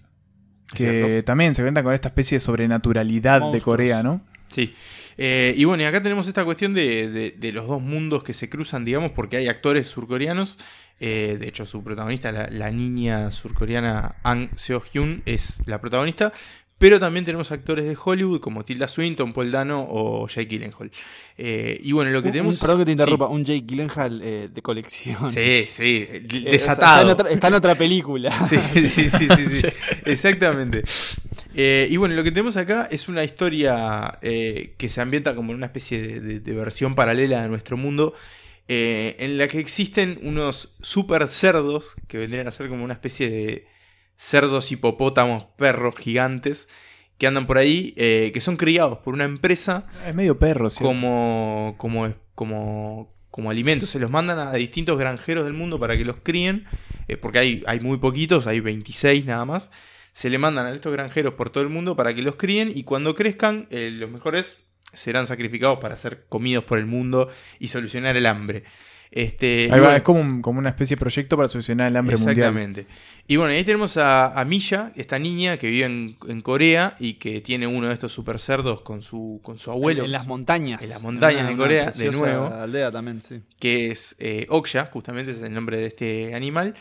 [0.74, 1.26] Que ¿Cierto?
[1.26, 3.60] también se cuenta con esta especie de sobrenaturalidad de.
[3.60, 4.22] Corea, ¿no?
[4.50, 4.76] Sí.
[5.22, 8.48] Eh, y bueno, y acá tenemos esta cuestión de, de- los dos mundos que se
[8.48, 10.58] cruzan, digamos, porque hay actores surcoreanos.
[11.02, 16.32] Eh, de hecho, su protagonista, la, la niña surcoreana Ang Seo-hyun, es la protagonista.
[16.80, 20.90] Pero también tenemos actores de Hollywood como Tilda Swinton, Paul Dano o Jake Gyllenhaal.
[21.38, 22.56] Eh, y bueno, lo que Un- tenemos...
[22.56, 23.34] un- perdón que te interrumpa, Sí.
[23.34, 25.30] un Jake Gyllenhaal eh, de colección.
[25.30, 27.02] Sí, sí, Eh, desatado.
[27.02, 28.32] Está en, otra, está en otra película.
[28.50, 29.68] Sí, sí, sí, sí, sí, sí.
[30.06, 30.84] exactamente.
[31.54, 35.58] Eh, y bueno, lo que tenemos acá es una historia que se ambienta como en
[35.58, 38.14] una especie de, de- de versión paralela de nuestro mundo,
[38.70, 43.68] en la que existen unos super cerdos, que vendrían a ser como una especie de
[44.20, 46.68] cerdos hipopótamos, perros gigantes,
[47.18, 50.84] que andan por ahí, eh, que son criados por una empresa Es medio perro, ¿sí?
[50.84, 53.90] como, como, como, como alimentos.
[53.90, 56.66] Se los mandan a distintos granjeros del mundo para que los críen,
[57.08, 59.72] eh, porque hay, hay muy poquitos, hay 26 nada más.
[60.12, 62.84] Se le mandan a estos granjeros por todo el mundo para que los críen y
[62.84, 64.58] cuando crezcan, eh, los mejores
[64.94, 68.64] serán sacrificados para ser comidos por el mundo y solucionar el hambre.
[69.12, 71.98] Este, Ahí va, bueno, es como, un- como una especie de proyecto para solucionar el
[71.98, 72.38] hambre mundial.
[72.38, 72.86] Exactamente.
[73.28, 77.16] Y bueno, ahí tenemos a, a Milla, esta niña que vive en, en Corea y
[77.16, 80.06] que tiene uno de estos super cerdos con su, con su abuelo.
[80.06, 80.84] En las montañas.
[80.84, 82.46] En las montañas de Corea, de nuevo.
[82.46, 83.42] aldea también, sí.
[83.60, 86.76] que es eh, Okja, justamente es el nombre de este animal.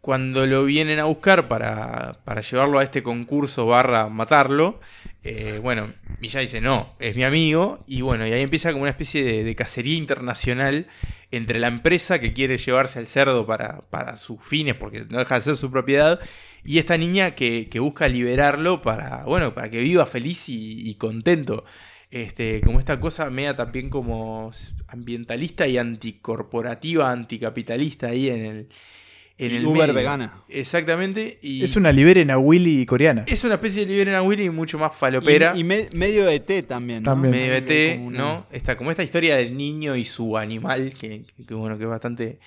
[0.00, 4.78] Cuando lo vienen a buscar para, para llevarlo a este concurso barra matarlo,
[5.22, 8.90] eh, bueno, Milla dice, no, es mi amigo, y bueno, y ahí empieza como una
[8.90, 10.88] especie de, de cacería internacional
[11.36, 15.36] entre la empresa que quiere llevarse al cerdo para, para sus fines, porque no deja
[15.36, 16.20] de ser su propiedad,
[16.64, 21.64] y esta niña que, busca liberarlo para, bueno, para que viva feliz y, y contento.
[22.10, 24.52] Este, como esta cosa media también como
[24.86, 28.68] ambientalista y anticorporativa, anticapitalista ahí en el,
[29.36, 29.94] en el Uber medio.
[29.94, 30.42] vegana.
[30.48, 31.38] Exactamente.
[31.42, 33.24] Y Es una liberen a Willy coreana.
[33.26, 35.52] es una especie de Liberen a Willy mucho más falopera.
[35.56, 37.02] Y, y me- medio de té también.
[37.02, 37.10] ¿no?
[37.12, 37.32] También.
[37.32, 38.46] medio ET, Como una- ¿no?
[38.52, 41.90] Esta, como esta historia del niño y su animal, que, que- que bueno, que es
[41.90, 42.38] bastante,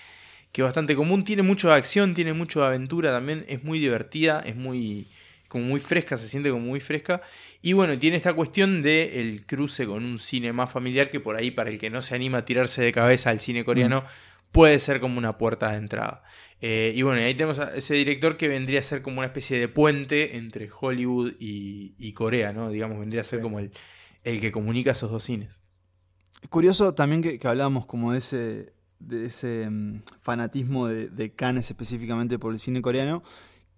[0.52, 1.24] que es bastante común.
[1.24, 3.46] Tiene mucho de acción, tiene mucho de aventura también.
[3.50, 5.08] Es muy divertida, es muy,
[5.50, 7.22] como muy fresca, se siente como muy fresca.
[7.62, 11.36] Y bueno, tiene esta cuestión de el cruce con un cine más familiar que por
[11.36, 14.06] ahí, para el que no se anima a tirarse de cabeza al cine coreano,
[14.52, 16.24] puede ser como una puerta de entrada.
[16.62, 19.28] Eh, y bueno, y ahí tenemos a ese director que vendría a ser como una
[19.28, 22.70] especie de puente entre Hollywood y, y Corea, ¿no?
[22.72, 23.72] Digamos, vendría a ser como el,
[24.24, 25.60] el que comunica esos dos cines.
[26.42, 31.32] Es curioso también que, que hablábamos como de ese, de ese mm, fanatismo de, de
[31.34, 33.22] Cannes específicamente por el cine coreano.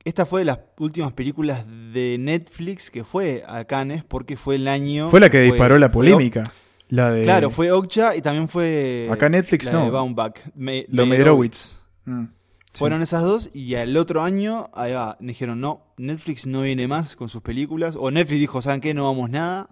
[0.06, 4.70] Esta fue de las últimas películas de Netflix que fue a Cannes porque fue el
[4.70, 5.10] año...
[5.10, 6.44] Fue la que disparó la fue- polémica.
[6.90, 7.24] La de.
[7.24, 9.08] Claro, fue Okja y también fue...
[9.12, 9.86] Acá Netflix la no.
[9.86, 10.40] de Baumbach.
[10.56, 11.06] Me- Lo.
[11.06, 11.76] Meyerowitz.
[12.06, 12.32] Mm, sí.
[12.80, 17.16] Fueron esas dos y al otro año, ahí va, dijeron, no, Netflix no viene más
[17.16, 17.96] con sus películas.
[17.98, 18.94] O Netflix dijo, ¿saben qué?
[18.94, 19.70] No vamos nada.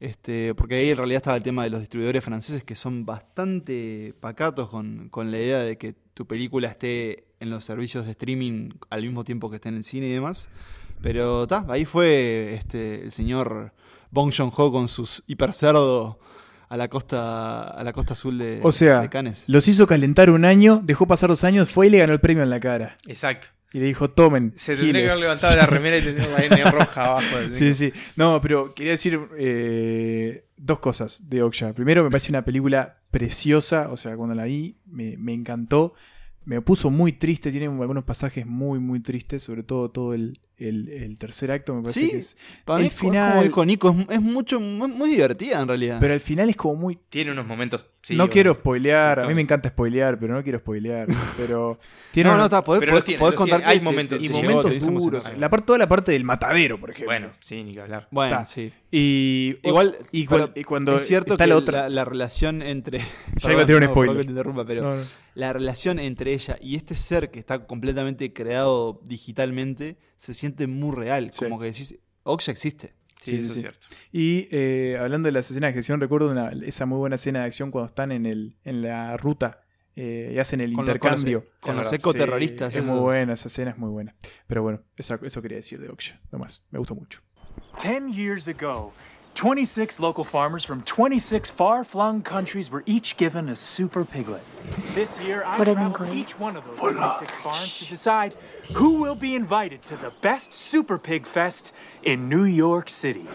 [0.00, 4.12] Este, porque ahí en realidad estaba el tema de los distribuidores franceses que son bastante
[4.18, 8.70] pacatos con, con la idea de que tu película esté en los servicios de streaming
[8.90, 10.48] al mismo tiempo que esté en el cine y demás.
[11.02, 13.72] Pero ta, ahí fue este, el señor
[14.12, 16.20] Bong Joon-ho con sus hipercerdo
[16.68, 19.44] a la costa a la costa azul de, O sea, de Cannes.
[19.48, 22.42] Los hizo calentar un año, dejó pasar dos años, fue y le ganó el premio
[22.44, 22.96] en la cara.
[23.06, 23.48] Exacto.
[23.74, 24.52] Y le dijo, tomen.
[24.56, 25.12] Se tendría que giles".
[25.12, 27.36] haber levantado la remera y tener la N roja abajo.
[27.38, 27.90] del- Sí, sí.
[28.16, 31.72] No, pero quería decir eh, dos cosas de Okja.
[31.72, 33.88] Primero, me parece una película preciosa.
[33.90, 35.94] O sea, cuando la vi, me, me encantó.
[36.44, 37.50] Me puso muy triste.
[37.50, 39.42] Tiene algunos pasajes muy, muy tristes.
[39.42, 41.74] Sobre todo todo el, el- el tercer acto.
[41.74, 42.36] Me parece Sí, que es.
[42.64, 45.98] Para mí, el es como dijo Nico, es, es mucho, muy, muy divertida en realidad.
[46.00, 46.98] Pero al final es como muy.
[47.08, 47.86] Tiene unos momentos.
[48.02, 48.32] sí, no bueno.
[48.32, 49.20] quiero spoilear.
[49.20, 51.06] A mí me encanta spoilear, pero no quiero spoilear.
[51.36, 51.78] pero.
[52.12, 53.64] Tiene no, no, está, podés, podés- tiene, contar tiene.
[53.72, 55.32] Hay que momentos- y llegó, momentos duros.
[55.38, 57.06] La parte, toda la parte del matadero, por ejemplo.
[57.08, 58.08] Bueno, sí, ni que hablar.
[58.10, 58.44] Bueno, Está.
[58.44, 58.72] sí.
[58.94, 61.88] Y Igual, y, pero y cuando es cierto está que la otra.
[61.88, 62.98] la, relación entre.
[63.36, 64.16] Ya iba a tirar un no, spoiler.
[64.18, 65.02] que te interrumpa, pero No, no.
[65.34, 70.94] la relación entre ella y este ser que está completamente creado digitalmente se siente muy
[70.94, 71.30] real.
[71.32, 71.38] Sí.
[71.42, 72.94] Como que decís, Oksha existe.
[73.22, 73.86] Sí, Sí, eso sí, es cierto.
[74.12, 77.46] Y eh, hablando de las escenas de acción, recuerdo una- esa muy buena escena de
[77.46, 79.62] acción cuando están en, el, en la ruta
[79.96, 81.46] eh, y hacen el Con los- intercambio.
[81.60, 82.72] con los ecoterroristas.
[82.74, 82.94] Sí, es esos.
[82.96, 84.14] muy buena, esa escena es muy buena.
[84.46, 86.62] Pero bueno, eso, eso quería decir de Oksha, nomás.
[86.70, 87.20] Me gustó mucho.
[87.78, 88.92] Ten years ago,
[89.34, 94.42] 26 local farmers from 26 far-flung countries were each given a super piglet.
[94.94, 98.34] This year, I traveled to each one of those 26 farms to decide
[98.74, 103.26] who will be invited to the best Super Pig Fest in New York City,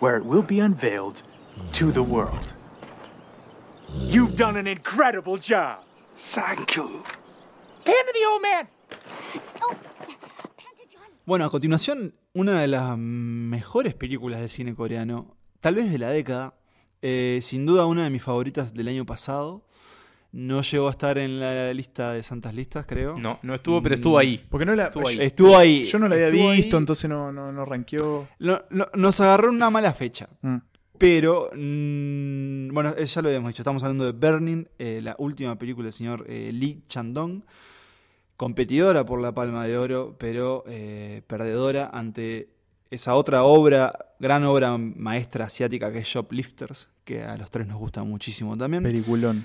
[0.00, 1.22] where it will be unveiled
[1.72, 2.54] to the world.
[3.92, 5.84] You've done an incredible job.
[6.16, 7.04] Thank you.
[7.84, 8.68] Panda the old man.
[9.62, 9.76] Oh,
[11.26, 16.10] bueno, a continuación una de las mejores películas de cine coreano, tal vez de la
[16.10, 16.54] década,
[17.02, 19.64] eh, sin duda una de mis favoritas del año pasado.
[20.30, 23.14] No llegó a estar en la lista de santas listas, creo.
[23.18, 24.44] No, no estuvo, pero estuvo ahí.
[24.50, 24.84] Porque no la.
[24.88, 25.18] Estuvo ahí.
[25.22, 25.84] Estuvo ahí.
[25.84, 26.56] Yo no la había estuvo ahí.
[26.58, 28.28] visto, entonces no, no, no ranqueó.
[28.38, 30.28] Lo- lo- nos agarró una mala fecha.
[30.42, 30.56] Mm.
[30.98, 35.56] Pero, mm, bueno, eh, ya lo habíamos dicho, estamos hablando de Burning, eh, la última
[35.58, 37.42] película del señor eh, Lee Chandong,
[38.38, 42.48] competidora por la Palma de Oro, pero eh, perdedora ante
[42.88, 47.78] esa otra obra, gran obra maestra asiática que es Shoplifters, que a los tres nos
[47.78, 48.84] gusta muchísimo también.
[48.84, 49.44] Peliculón.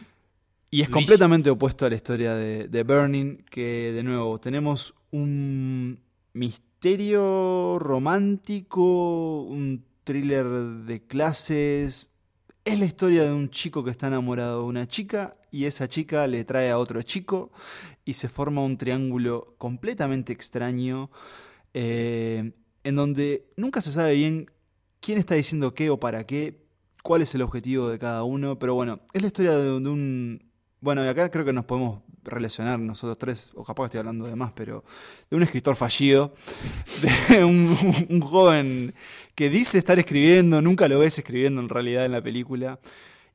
[0.70, 6.00] Y es completamente opuesto a la historia de, de Burning, que de nuevo tenemos un
[6.34, 12.10] misterio romántico, un thriller de clases.
[12.64, 16.26] Es la historia de un chico que está enamorado de una chica y esa chica
[16.26, 17.52] le trae a otro chico
[18.06, 21.12] y se forma un triángulo completamente extraño
[21.76, 24.50] eh, en donde nunca se sabe bien
[25.00, 26.66] quién está diciendo qué o para qué,
[27.04, 30.44] cuál es el objetivo de cada uno, pero bueno, es la historia de, un...
[30.82, 34.36] Bueno, y acá creo que nos podemos relacionar nosotros tres, o capaz estoy hablando de
[34.36, 34.84] más, pero
[35.30, 36.34] de un escritor fallido,
[37.30, 38.96] de un joven
[39.36, 42.80] que dice estar escribiendo, nunca lo ves escribiendo en realidad en la película,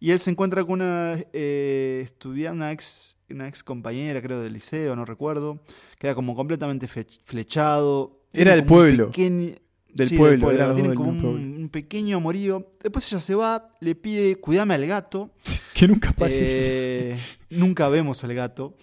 [0.00, 4.52] y él se encuentra con una eh, estudiante, una ex, una ex compañera, creo, del
[4.52, 5.60] liceo, no recuerdo,
[5.98, 8.20] que era como completamente flechado.
[8.32, 9.10] Era del pueblo.
[9.10, 9.54] pequeño-
[9.94, 11.30] Del Sí, pueblo, del los Tienen como pueblo.
[11.30, 12.70] un pequeño amorío.
[12.82, 15.30] Después ella se va, le pide, cuidame al gato.
[15.74, 17.12] Que nunca aparece.
[17.12, 17.18] Eh,
[17.50, 18.76] nunca vemos al gato.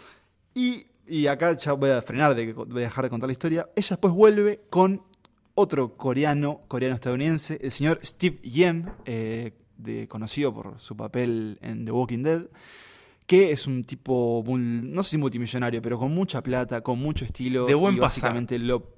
[0.54, 3.70] Y, y acá ya voy a frenar, de, voy a dejar de contar la historia.
[3.76, 5.02] Ella después vuelve con
[5.56, 11.92] otro coreano, coreano-estadounidense, el señor Steve Yen, eh, de, conocido por su papel en The
[11.92, 12.48] Walking Dead,
[13.26, 17.66] que es un tipo, no sé si multimillonario, pero con mucha plata, con mucho estilo.
[17.66, 18.32] De buen y pasar.
[18.32, 18.95] básicamente lo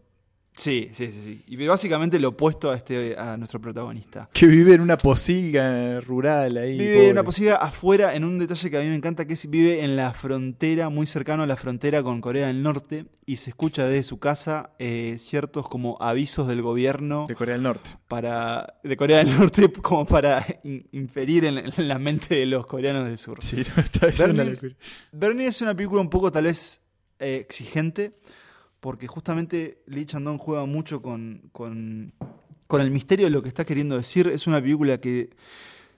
[0.57, 1.43] Sí, sí, sí, sí.
[1.47, 4.27] Y básicamente lo opuesto a este a nuestro protagonista.
[4.33, 6.77] Que vive en una posilga rural ahí.
[6.79, 7.05] Vive pobre.
[7.05, 9.83] en una posibilidad afuera, en un detalle que a mí me encanta, que es vive
[9.83, 13.85] en la frontera, muy cercano a la frontera con Corea del Norte, y se escucha
[13.85, 17.89] desde su casa eh, ciertos como avisos del gobierno De Corea del Norte.
[18.07, 22.65] para de Corea del Norte como para in- inferir en, en la mente de los
[22.65, 23.43] coreanos del sur.
[23.43, 24.73] Sí, no, está es una locura.
[25.11, 26.81] Bernie es una película un poco tal vez
[27.19, 28.13] eh, exigente,
[28.87, 32.13] porque justamente Lee Chandong juega mucho con, con,
[32.67, 34.27] con el misterio de lo que está queriendo decir.
[34.27, 35.31] Es una película que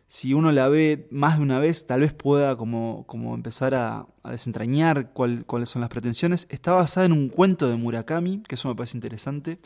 [0.07, 4.07] si uno la ve más de una vez, tal vez pueda como, como empezar a,
[4.31, 6.47] desentrañar cuál- cuáles son las pretensiones.
[6.49, 9.59] Está basada en un cuento de Murakami, que eso me parece interesante.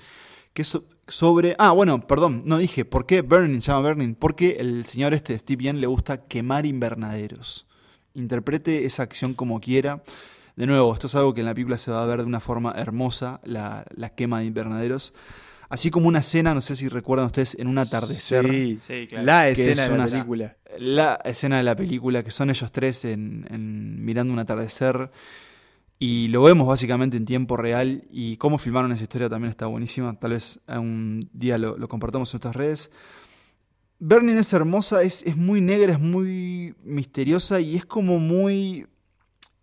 [0.54, 1.56] Que es so- sobre.
[1.60, 2.84] Ah, bueno, perdón, no dije.
[2.84, 4.16] ¿Por qué Burning se llama Burning?
[4.16, 7.68] Porque el señor este, Steve Yen, le gusta quemar invernaderos.
[8.16, 10.04] Interprete esa acción como quiera.
[10.56, 12.40] De nuevo, esto es algo que en la película se va a ver de una
[12.40, 15.14] forma hermosa, la, la quema de invernaderos.
[15.70, 18.48] Así como una escena, no sé si recuerdan ustedes, en un atardecer.
[18.48, 19.26] Sí, Sí, claro.
[19.26, 20.58] la escena es de la una- película.
[20.78, 25.10] La escena de la película, que son ellos tres en, en- mirando un atardecer.
[25.98, 28.04] Y lo vemos básicamente en tiempo real.
[28.12, 30.14] Y cómo filmaron esa historia también está buenísima.
[30.20, 32.92] Tal vez un día lo, lo compartamos en nuestras redes.
[34.00, 38.86] Burning es hermosa, es, es muy negra, es muy misteriosa y es como muy.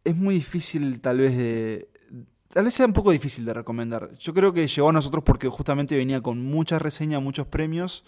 [0.04, 1.88] Es muy difícil, tal vez, de.
[2.52, 4.10] Tal vez sea un poco difícil de recomendar.
[4.18, 8.04] Yo creo que llegó a nosotros porque justamente venía con muchas reseñas, muchos premios.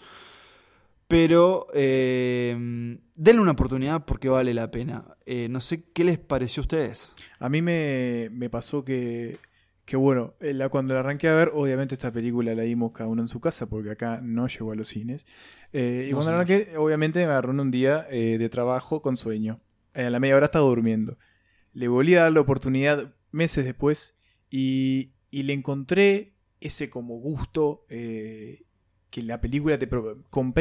[1.07, 5.03] Pero eh, denle una oportunidad porque vale la pena.
[5.25, 7.13] Eh, no sé qué les pareció a ustedes.
[7.39, 9.37] A mí me, me pasó que,
[9.85, 13.09] que bueno, eh, la- cuando la arranqué a ver, obviamente esta película la vimos cada
[13.09, 15.25] uno en su casa, porque acá no llegó a los cines.
[15.71, 19.15] Eh, y No, cuando la arranqué, obviamente me agarró en un día de trabajo con
[19.15, 19.59] sueño.
[19.93, 21.17] A la media hora estaba durmiendo.
[21.73, 24.15] Le volví a dar la oportunidad meses después
[24.49, 28.63] y, y le encontré ese como gusto eh,
[29.09, 29.87] que la película te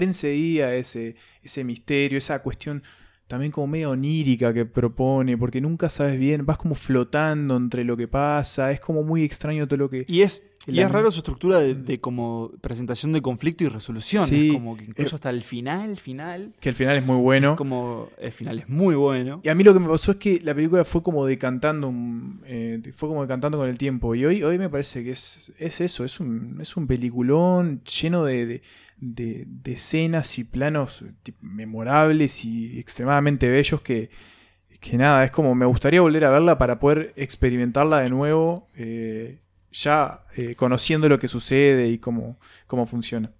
[0.04, 2.82] enseguida ese, ese misterio, esa cuestión
[3.26, 7.96] también como medio onírica que propone, porque nunca sabes bien, vas como flotando entre lo
[7.96, 10.04] que pasa, es como muy extraño todo lo que...
[10.06, 13.68] Y es, y La- es raro su estructura de, de como presentación de conflicto y
[13.68, 14.26] resolución.
[14.28, 14.48] Sí.
[14.48, 16.52] Es como que incluso Eh, hasta el final, final.
[16.60, 17.52] Que al final es muy bueno.
[17.52, 19.40] es como el final es muy bueno.
[19.42, 21.92] Y a mí lo que me pasó es que la película fue como decantando,
[22.44, 24.14] eh, fue como decantando con el tiempo.
[24.14, 28.24] Y hoy, hoy me parece que es, es eso, es un, es un peliculón lleno
[28.24, 28.62] de, de,
[29.02, 31.04] de- escenas y planos
[31.40, 34.10] memorables y extremadamente bellos que,
[34.80, 39.40] que nada, es como me gustaría volver a verla para poder experimentarla de nuevo, eh,
[39.72, 43.32] ya eh, conociendo lo que sucede y cómo, cómo funciona.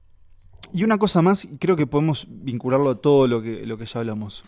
[0.73, 4.01] Y una cosa más, creo que podemos vincularlo a todo lo que, lo que ya
[4.01, 4.45] hablamos.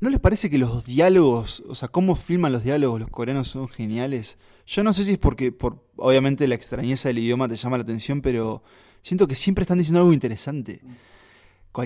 [0.00, 3.68] ¿No les parece que los diálogos, o sea, cómo filman los diálogos los coreanos son
[3.68, 4.38] geniales?
[4.66, 7.82] Yo no sé si es porque, por, obviamente, la extrañeza del idioma te llama la
[7.84, 8.62] atención, pero
[9.06, 10.80] siento que siempre están diciendo algo interesante.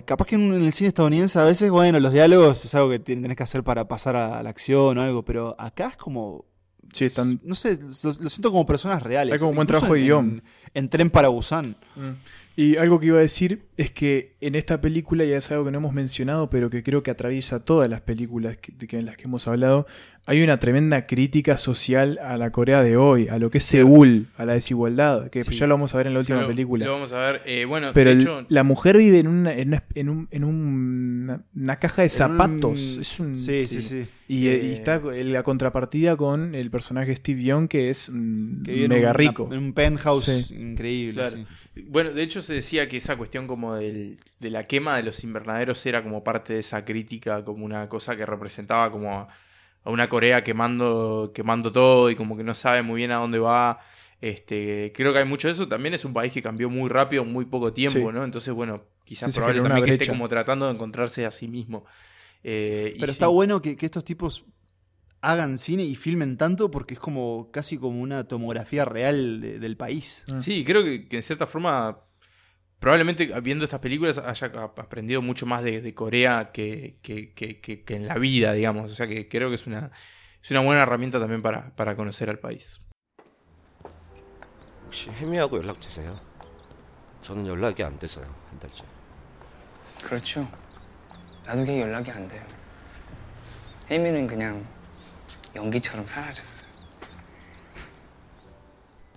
[0.05, 3.37] Capaz que en el cine estadounidense a veces, bueno, los diálogos es algo que tenés
[3.37, 6.45] que hacer para pasar a la acción o algo, pero acá es como...
[6.93, 9.33] Sí, están- No sé, lo, lo siento como personas reales.
[9.35, 10.43] Hay como un buen trabajo de en- guion.
[10.75, 11.77] En, Tren para Busan.
[12.57, 15.71] Y algo que iba a decir es que en esta película, ya es algo que
[15.71, 19.07] no hemos mencionado, pero que creo que atraviesa todas las películas que, de que- en
[19.07, 19.87] las que hemos hablado,
[20.27, 24.27] hay una tremenda crítica social a la Corea de hoy, a lo que es Seúl,
[24.37, 25.57] a la desigualdad, que Sí.
[25.57, 26.85] ya lo vamos a ver en la última Lo- película.
[26.85, 27.43] Lo vamos a ver.
[27.47, 30.29] Eh, bueno, pero de el- hecho, la mujer vive en una, en una, en un-
[30.31, 32.99] en un- una caja de un- zapatos.
[33.01, 34.07] es un, Sí, sí, sí.
[34.29, 38.63] Y, Eh, y está en la contrapartida con el personaje Steve Young, que es mm,
[38.63, 39.49] Que mega rico.
[39.51, 40.55] En un penthouse Sí.
[40.55, 41.15] increíble.
[41.15, 41.39] Claro.
[41.89, 45.22] Bueno, de hecho se decía que esa cuestión como del- de la quema de los
[45.24, 49.28] invernaderos era como parte de esa crítica, como una cosa que representaba como a,
[49.85, 53.39] a una Corea quemando, quemando todo y como que no sabe muy bien a dónde
[53.39, 53.81] va.
[54.20, 55.66] Este, creo que hay mucho de eso.
[55.68, 58.14] También es un país que cambió muy rápido en muy poco tiempo, Sí.
[58.14, 58.22] ¿no?
[58.24, 61.24] Entonces, bueno, quizás Sí, se probable generó una también que esté como tratando de encontrarse
[61.24, 61.85] a sí mismo.
[62.45, 63.16] Eh, y Pero sí.
[63.16, 64.45] está bueno que, que estos tipos
[65.22, 69.76] hagan cine y filmen tanto porque es como casi como una tomografía real de- del
[69.78, 70.24] país.
[70.39, 72.00] Sí, creo que, que en cierta forma,
[72.80, 77.60] probablemente viendo estas películas haya ap- aprendido mucho más de, de Corea que, que, que-
[77.60, 78.91] que- que en la vida, digamos.
[78.91, 79.91] O sea que creo que es una,
[80.43, 82.82] es una buena herramienta también para, para conocer al país.
[84.86, 86.16] 혹시 혜미하고 연락 되세요?
[87.24, 88.84] 저는 연락이 안 돼서요, 한 달째.
[90.04, 90.48] 그렇죠.
[91.43, 92.43] 나도 걔 연락이 안 돼요.
[93.89, 94.64] 혜미는 그냥
[95.56, 96.66] 연기처럼 사라졌어요.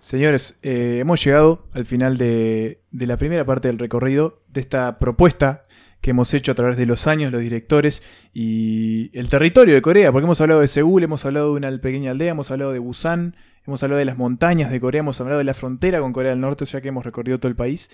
[0.00, 4.98] Señores, eh, hemos llegado al final de, de la primera parte del recorrido de esta
[4.98, 5.66] propuesta
[6.00, 8.02] que hemos hecho a través de los años, los directores
[8.32, 12.12] y el territorio de Corea, porque hemos hablado de Seúl, hemos hablado de una pequeña
[12.12, 15.44] aldea, hemos hablado de Busan, hemos hablado de las montañas de Corea, hemos hablado de
[15.44, 17.90] la frontera con Corea del Norte, o sea que hemos recorrido todo el país.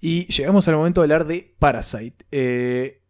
[0.00, 2.24] Y llegamos al momento de hablar de Parasite.
[2.30, 3.00] Eh,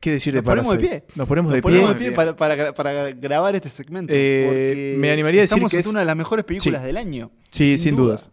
[0.00, 1.04] ¿Qué decir de Nos ponemos de pie.
[1.14, 2.04] Nos ponemos de Nos ponemos pie.
[2.04, 4.12] de pie para, para- para grabar este segmento.
[4.14, 6.86] Eh, me animaría a decir que es- una de las mejores películas Sí.
[6.86, 7.30] del año.
[7.50, 8.16] Sí, sin, duda.
[8.16, 8.30] dudas.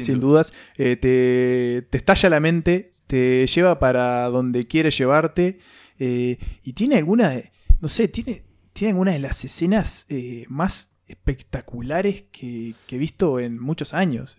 [0.00, 0.52] Sin, dudas.
[0.76, 5.58] Eh, te, te estalla la mente, te lleva para donde quiere llevarte.
[5.98, 7.40] eh, y tiene alguna,
[7.80, 8.42] no sé, tiene,
[8.72, 10.06] tiene alguna de las escenas
[10.48, 14.36] más espectaculares que, que he visto en muchos años.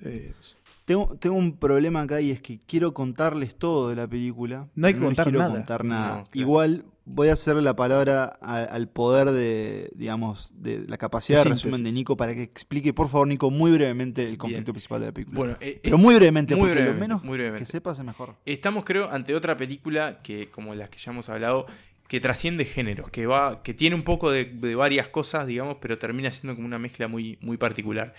[0.86, 4.68] Tengo, tengo un problema acá y es que quiero contarles todo de la película.
[4.76, 5.52] No hay que les contar quiero nada.
[5.52, 6.08] contar nada.
[6.18, 6.30] No, claro.
[6.34, 11.44] Igual voy a hacer la palabra a- al poder de, digamos, de la capacidad De
[11.46, 14.74] de, resumen de Nico para que explique, por favor, Nico, muy brevemente el conflicto Bien.
[14.74, 15.38] principal de la película.
[15.40, 17.66] Bueno, eh, pero muy brevemente, muy porque brevemente, lo menos muy brevemente.
[17.66, 18.36] que sepas es mejor.
[18.46, 21.66] Estamos, creo, ante otra película que, como las que ya hemos hablado,
[22.08, 25.98] que trasciende géneros, que va, que tiene un poco de, de varias cosas, digamos, pero
[25.98, 28.14] termina siendo como una mezcla muy, muy particular.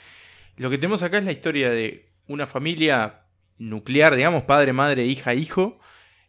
[0.56, 3.22] Lo que tenemos acá es la historia de una familia
[3.58, 5.78] nuclear, digamos, padre, madre, hija, hijo,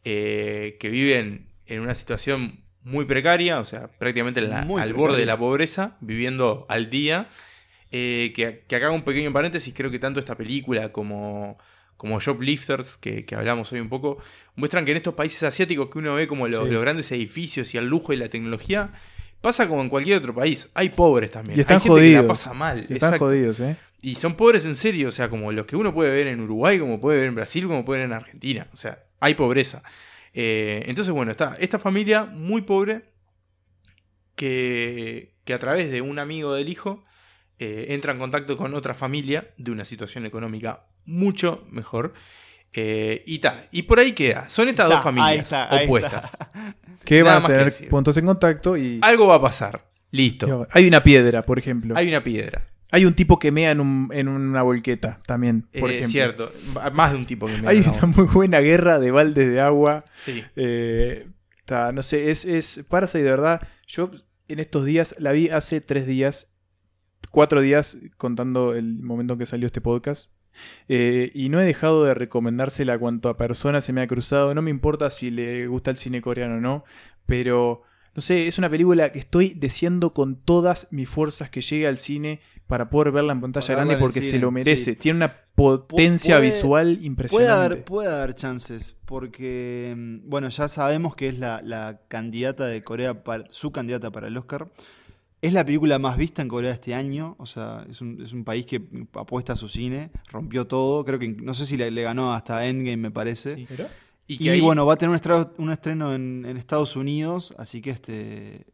[0.04, 5.26] eh, que viven en una situación muy precaria, o sea, prácticamente la- al borde de
[5.26, 7.28] la pobreza, viviendo al día.
[7.89, 11.56] eh, que, que acá hago un pequeño paréntesis, creo que tanto esta película como,
[11.95, 14.18] como Shoplifters, que, que hablamos hoy un poco,
[14.56, 16.52] muestran que en estos países asiáticos que uno ve como Sí.
[16.52, 18.91] los grandes edificios y el lujo y la tecnología,
[19.39, 20.70] pasa como en cualquier otro país.
[20.74, 21.58] Hay pobres también.
[21.58, 22.24] y están Hay gente que jodidos.
[22.24, 22.78] la pasa mal.
[22.80, 23.26] Y están exacto.
[23.26, 23.78] jodidos, ¿eh?
[24.02, 26.80] Y son pobres en serio, o sea, como los que uno puede ver en Uruguay,
[26.80, 28.68] como puede ver en Brasil, como puede ver en Argentina.
[28.74, 29.82] O sea, hay pobreza.
[30.34, 33.12] Eh, entonces, bueno, está esta familia muy pobre
[34.36, 37.06] que, que a través de un amigo del hijo
[37.60, 42.14] eh, entra en contacto con otra familia de una situación económica mucho mejor.
[42.74, 44.48] Eh, y ta, y por ahí queda.
[44.50, 46.38] Son estas Ta, dos familias ahí está, ahí opuestas.
[47.04, 49.89] Que Nada van a tener puntos en contacto y Algo va a pasar.
[50.12, 50.68] Listo.
[50.72, 51.95] hay una piedra, por ejemplo.
[51.98, 52.68] Hay una piedra.
[52.91, 56.51] Hay un tipo que mea en, un- en una volqueta también, por Eh, cierto.
[56.93, 59.59] Más de un tipo que me Hay da una muy buena guerra de baldes de
[59.59, 60.05] agua.
[60.15, 60.43] Sí.
[60.55, 61.27] Eh,
[61.65, 63.67] ta, no sé, es, es Parasite de verdad.
[63.88, 64.09] Yo
[64.47, 66.55] en estos días la vi hace tres días,
[67.31, 70.31] cuatro días contando el momento en que salió este podcast.
[70.88, 74.55] Eh, y no he dejado de recomendársela a cuanto a persona se me ha cruzado.
[74.55, 76.83] No me importa si le gusta el cine coreano o no,
[77.25, 77.83] pero
[78.18, 81.99] no sé, es una película que estoy deseando con todas mis fuerzas que llegue al
[81.99, 84.93] cine para poder verla en pantalla grande porque se lo merece.
[84.93, 84.95] sí.
[84.95, 87.51] Tiene una potencia puede- visual Puede impresionante.
[87.53, 92.84] haber, puede haber chances, porque, mm, bueno, ya sabemos que es la, la candidata de
[92.84, 94.68] Corea, para, su candidata para el Oscar.
[95.39, 98.43] Es la película más vista en Corea este año, o sea, es un, es un
[98.43, 98.82] país que
[99.13, 102.65] apuesta a su cine, rompió todo, creo que, no sé si le, le ganó hasta
[102.65, 103.59] Endgame, me parece.
[103.59, 103.68] Y
[104.28, 107.55] Y, que ahí- bueno, va a tener un estreno, un estreno en, en Estados Unidos,
[107.57, 108.65] así que este...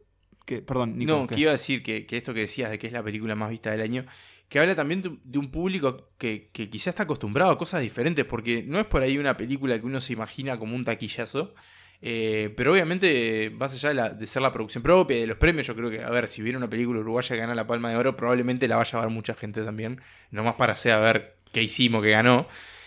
[0.44, 1.36] Que, perdón, Nico, no, ¿qué?
[1.36, 3.48] que iba a decir que, que esto que decías de que es la película más
[3.48, 4.04] vista del año,
[4.50, 8.26] que habla también de, de un público que, que quizás está acostumbrado a cosas diferentes,
[8.26, 11.54] porque no es por ahí una película que uno se imagina como un taquillazo,
[12.02, 15.38] eh, pero obviamente, más allá de, la- de ser la producción propia y de los
[15.38, 17.88] premios, yo creo que, a ver, si hubiera una película uruguaya que gana la Palma
[17.88, 21.36] de Oro, probablemente la vaya a ver mucha gente también, nomás para hacer a ver
[21.52, 22.46] qué hicimos que ganó.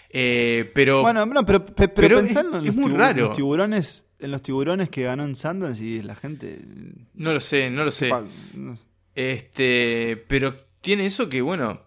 [0.09, 3.27] Eh, pero Bueno, no, pero, pe- pero, es- en los, es muy raro.
[3.27, 6.59] los tiburones, en los tiburones que ganó en Sundance y la gente...
[7.13, 8.09] no lo sé, no lo sé.
[8.09, 8.23] pa-
[8.55, 8.83] no sé.
[9.15, 11.81] Este, pero tiene eso que, bueno,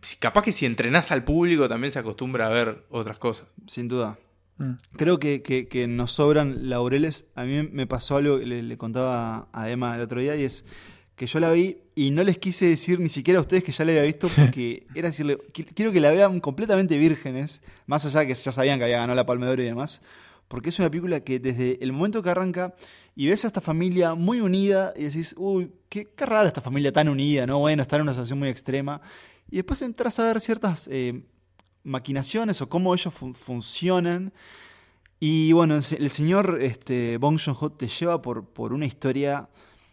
[0.00, 3.48] si- capaz que si entrenás al público también se acostumbra a ver otras cosas.
[3.66, 4.18] Sin duda.
[4.58, 4.72] Mm.
[4.96, 7.26] Creo que, que- que nos sobran laureles.
[7.34, 10.44] A mí me pasó algo que le, le contaba a Emma el otro día y
[10.44, 10.64] es
[11.22, 13.84] que yo la vi y no les quise decir ni siquiera a ustedes que ya
[13.84, 18.20] la había visto porque era decirle, "Qui- quiero que la vean completamente vírgenes, más allá
[18.20, 20.02] de que ya sabían que había ganado la de Oro y demás,
[20.48, 22.74] porque es una película que desde el momento que arranca
[23.14, 26.92] y ves a esta familia muy unida y decís, uy, qué, qué rara esta familia
[26.92, 27.60] tan unida, ¿no?
[27.60, 29.00] Bueno, está en una situación muy extrema.
[29.48, 31.22] Y después entras a ver ciertas eh,
[31.84, 34.32] maquinaciones o cómo ellos fun- funcionan.
[35.20, 39.48] Y bueno, el señor este, Bong Joon-ho te lleva por, por una historia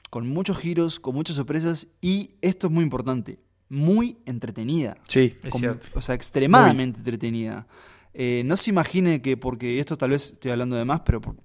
[0.10, 3.40] con muchos giros, con muchas sorpresas y esto es muy importante,
[3.70, 4.96] muy entretenida.
[5.08, 5.88] Sí, Es cierto.
[5.96, 7.68] O sea, extremadamente entretenida.
[8.14, 11.36] Eh, no se imagine que porque, esto tal vez estoy hablando de más, pero por-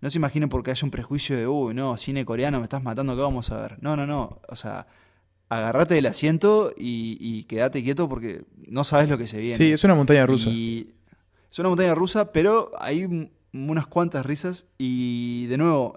[0.00, 3.14] no se imagine porque haya un prejuicio de, uy, no, cine coreano, me estás matando,
[3.14, 3.82] ¿qué vamos a ver?
[3.82, 4.40] No, no, no.
[4.48, 4.86] O sea,
[5.48, 9.56] agarrate del asiento y, y quédate quieto porque no sabes lo que se viene.
[9.56, 10.48] Sí, es una montaña rusa.
[10.50, 10.94] Y
[11.50, 15.94] Es una montaña rusa, pero hay unas cuantas risas y de nuevo,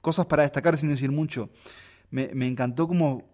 [0.00, 1.50] cosas para destacar sin decir mucho.
[2.10, 3.28] Me, me encantó cómo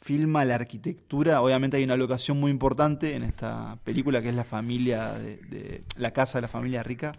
[0.00, 1.40] filma la arquitectura.
[1.40, 5.84] Obviamente hay una locación muy importante en esta película que es la familia de, de-
[5.96, 7.12] la casa de la familia rica,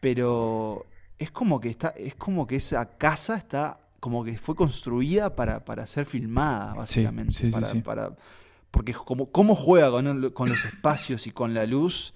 [0.00, 0.86] pero
[1.18, 5.64] es como que está, es como que esa casa está como que fue construida para,
[5.64, 7.32] para ser filmada, básicamente.
[7.32, 7.80] sí, sí, para, sí.
[7.80, 8.16] para-
[8.70, 12.12] porque como, cómo juega con, con los espacios y con la luz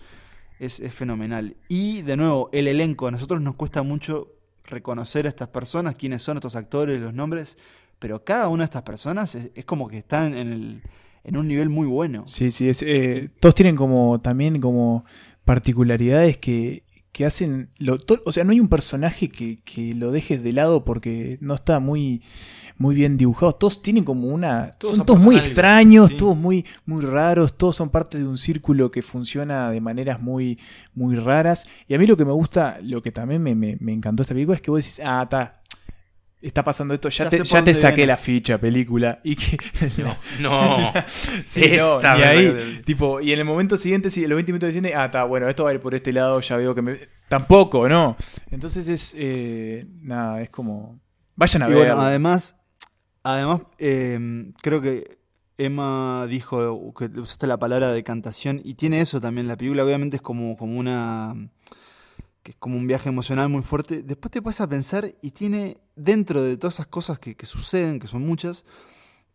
[0.58, 1.56] es, es fenomenal.
[1.68, 3.06] Y de nuevo, el elenco.
[3.06, 4.28] A nosotros nos cuesta mucho
[4.70, 7.58] reconocer a estas personas, quiénes son estos actores, los nombres,
[7.98, 10.82] pero cada una de estas personas es, es como que están en, el,
[11.24, 12.24] en un nivel muy bueno.
[12.26, 15.04] Sí, sí, es, eh, todos tienen como también como
[15.44, 20.42] particularidades que, que hacen, lo, o sea, no hay un personaje que, que lo dejes
[20.42, 22.22] de lado porque no está muy,
[22.80, 23.52] muy bien dibujado.
[23.54, 26.16] Todos tienen como una, Todos son todos muy algo, extraños, sí.
[26.16, 30.58] todos muy, muy raros, todos son parte de un círculo que funciona de maneras muy,
[30.94, 31.68] muy raras.
[31.86, 34.32] Y a mí lo que me gusta, lo que también me, me, me encantó esta
[34.32, 35.60] película es que vos decís, ah, está.
[36.42, 38.06] Está pasando esto, ya, Ya te, ya te saqué viene.
[38.06, 39.20] la ficha, película.
[39.22, 39.58] Y que
[39.98, 40.92] No, no.
[41.44, 42.80] Sí, no, me ahí.
[42.86, 45.64] Tipo, y en el momento siguiente, si los 20 minutos diciendo, ah, está, bueno, esto
[45.64, 46.96] va a ir por este lado, ya veo que me.
[47.28, 48.16] Tampoco, ¿no?
[48.50, 49.14] Entonces es.
[49.18, 50.98] eh, nada, es como.
[51.36, 51.78] Vayan a Y ver.
[51.88, 52.56] bueno, además,
[53.22, 55.18] además eh, creo que
[55.58, 59.84] Emma dijo que usaste la palabra decantación y tiene eso también la película.
[59.84, 61.50] Obviamente es como, como una
[62.42, 64.02] que es como un viaje emocional muy fuerte.
[64.02, 67.98] Después te puedes a pensar y tiene dentro de todas esas cosas que, que suceden,
[68.00, 68.64] que son muchas,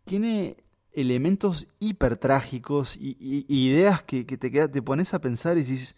[0.05, 0.57] tiene
[0.93, 5.57] elementos hiper trágicos y, y- y ideas que, que te, queda- te pones a pensar
[5.57, 5.95] y dices,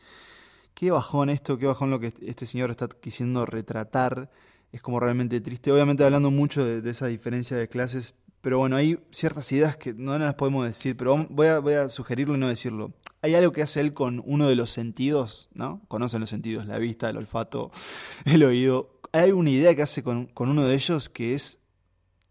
[0.73, 4.29] qué bajón esto, qué bajón lo que este señor está quisiendo retratar.
[4.77, 5.71] Es como realmente triste.
[5.71, 10.15] Obviamente hablando mucho de, esa diferencia de clases, pero bueno, hay ciertas ideas que no
[10.19, 12.93] las podemos decir, pero voy a, sugerirlo y no decirlo.
[13.23, 15.81] Hay algo que hace él con uno de los sentidos, ¿no?
[15.87, 17.71] Conocen los sentidos, la vista, el olfato,
[18.25, 19.01] el oído.
[19.13, 21.57] Hay una idea que hace con, con uno de ellos que es,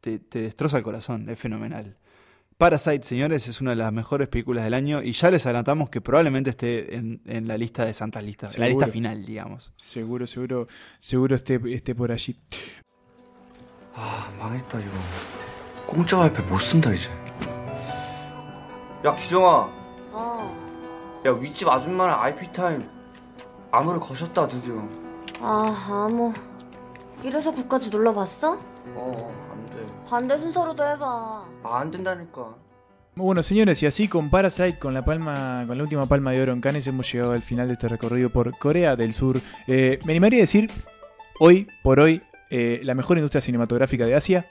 [0.00, 1.96] te, te destroza el corazón, es fenomenal.
[2.57, 5.99] Parasite, señores, es una de las mejores películas del año y ya les adelantamos que
[5.99, 8.85] probablemente esté en, en la lista de santas listas, la Seguro.
[8.85, 9.71] lista final, digamos.
[9.77, 10.67] Seguro, seguro,
[10.99, 12.37] seguro esté, esté por allí.
[13.93, 14.91] 아 망했다 이거
[15.85, 17.09] 공짜 와이파이 못 쓴다 이제
[19.03, 19.69] 야 기정아
[20.13, 21.21] 어.
[21.25, 22.87] 야 윗집 아줌마랑 IP 타임
[23.71, 24.87] 암호를 거셨다 드디어
[25.41, 26.31] 아, 아무.
[27.23, 28.59] 이래서 국까지 눌러봤어?
[28.95, 29.44] 어 안돼
[30.07, 31.45] 반대 순서로도 해봐.
[31.63, 32.55] 아, 안 된다니까
[33.13, 36.53] Bueno, señores, y así con Parasite, con la palma, con la última palma de oro
[36.53, 39.41] en Cannes, hemos llegado al final de este recorrido por Corea del Sur.
[39.67, 40.71] Eh, me animaría a decir,
[41.39, 44.49] hoy por hoy, eh, la mejor industria cinematográfica de Asia.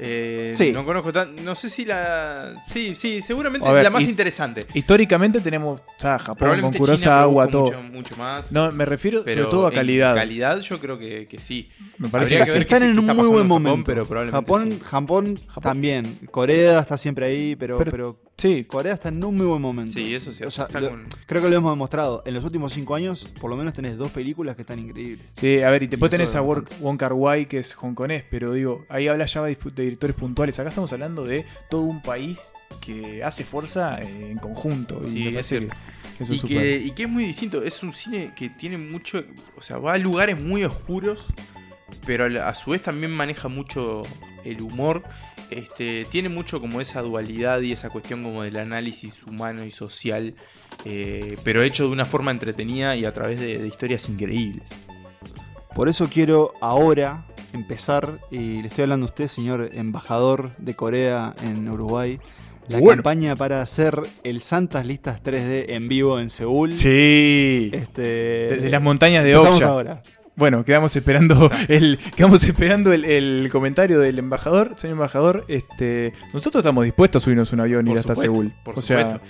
[0.00, 0.72] eh, Sí.
[0.72, 1.34] No conozco tan.
[1.44, 2.62] No sé si la.
[2.68, 4.64] Sí, sí, seguramente ver, la más interesante.
[4.74, 7.82] Históricamente tenemos o sea, Japón con Kurosawa, produjo todo.
[7.82, 8.52] mucho, mucho más.
[8.52, 10.14] No, me refiero pero sobre todo a en calidad.
[10.14, 11.68] calidad, yo creo que, que sí.
[11.98, 13.84] Me parece Habría que qué Están en un está muy buen en Japón, momento.
[13.86, 14.78] pero probablemente Japón, sí.
[14.84, 16.18] Japón, también.
[16.30, 18.64] Corea está siempre ahí, pero, Pero- pero, sí.
[18.64, 19.92] Corea está en un muy buen momento.
[19.92, 20.42] Sí, eso sí.
[20.44, 22.22] O sea, está lo- con- creo que lo hemos demostrado.
[22.24, 25.26] En los últimos cinco años, por lo menos tenés dos películas que están increíbles.
[25.34, 26.82] Sí, a ver, y después eso tenés a Won bastante.
[26.84, 30.58] Wong Kar Wai, que es hongkonés, pero digo, ahí habla ya de directores puntuales.
[30.58, 35.00] Acá estamos hablando de todo un país que hace fuerza eh, en conjunto.
[35.04, 35.76] Y Sí, es parece que cierto.
[36.20, 36.82] eso y, es que, súper.
[36.82, 37.62] y que es muy distinto.
[37.62, 39.22] Es un cine que tiene mucho.
[39.56, 41.24] O sea, va a lugares muy oscuros.
[42.06, 44.02] Pero a su vez también maneja mucho
[44.50, 45.02] el humor.
[45.50, 50.34] Este, tiene mucho como esa dualidad y esa cuestión como del análisis humano y social.
[50.84, 54.64] eh, pero hecho de una forma entretenida y a través de, de historias increíbles.
[55.74, 61.34] Por eso quiero ahora empezar, y le estoy hablando a usted, señor embajador de Corea
[61.42, 62.18] en Uruguay,
[62.68, 62.96] la Bueno.
[63.02, 66.74] campaña para hacer el Santas Listas 3D en vivo en Seúl.
[66.74, 67.70] Sí.
[67.72, 68.02] Este,
[68.50, 69.66] Desde las montañas de Okja.
[69.68, 70.02] ahora.
[70.38, 75.44] Bueno, quedamos esperando el quedamos esperando el, el comentario del embajador, señor embajador.
[75.48, 78.52] Este, nosotros estamos dispuestos a subirnos un avión y ir hasta Seúl.
[78.62, 79.20] por o supuesto.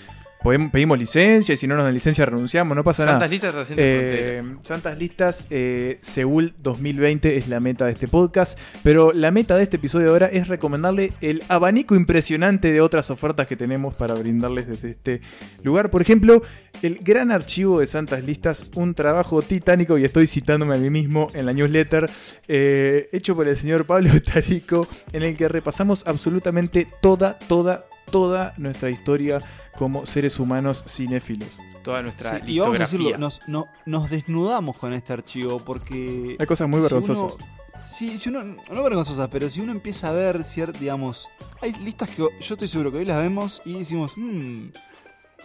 [0.43, 3.29] Pedimos licencia y si no nos dan licencia renunciamos, no pasa Santas nada.
[3.29, 4.67] listas Eh, fronteras.
[4.67, 9.63] Santas listas, eh, Seúl 2020 es la meta de este podcast, pero la meta de
[9.63, 14.69] este episodio ahora es recomendarle el abanico impresionante de otras ofertas que tenemos para brindarles
[14.69, 15.21] desde este
[15.63, 15.91] lugar.
[15.91, 16.43] Por ejemplo,
[16.83, 21.29] el gran archivo de Santas Listas, un trabajo titánico, y estoy citándome a mí mismo
[21.35, 22.09] en la newsletter,
[22.47, 28.55] eh, hecho por el señor Pablo Tarico, en el que repasamos absolutamente toda, toda, toda
[28.57, 29.39] nuestra historia
[29.77, 31.59] como seres humanos cinéfilos.
[31.83, 36.37] Toda nuestra Sí, y vamos a decirlo, nos, no- nos desnudamos con este archivo porque...
[36.39, 37.37] Hay cosas muy si vergonzosas.
[37.39, 41.29] uno- sí, si uno, no vergonzosas, pero si uno empieza a ver, cier- digamos,
[41.63, 44.69] hay listas que yo estoy seguro que hoy las vemos y decimos, "Mm,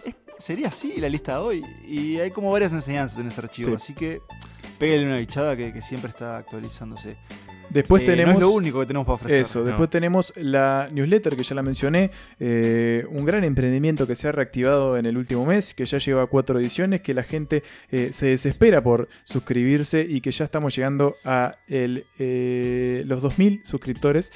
[0.04, 1.64] es- ¿sería así la lista de hoy?
[1.86, 3.74] Y hay como varias enseñanzas en este archivo, Sí.
[3.76, 4.20] así que
[4.78, 7.16] pégale una bichada que, que siempre está actualizándose.
[7.70, 8.34] Después Eh, tenemos.
[8.34, 9.40] No es lo único que tenemos para ofrecer.
[9.42, 14.28] Eso, después tenemos la newsletter que ya la mencioné, eh, un gran emprendimiento que se
[14.28, 18.10] ha reactivado en el último mes, que ya lleva cuatro ediciones, que la gente eh,
[18.12, 24.30] se desespera por suscribirse y que ya estamos llegando a el, eh, los 2.000 suscriptores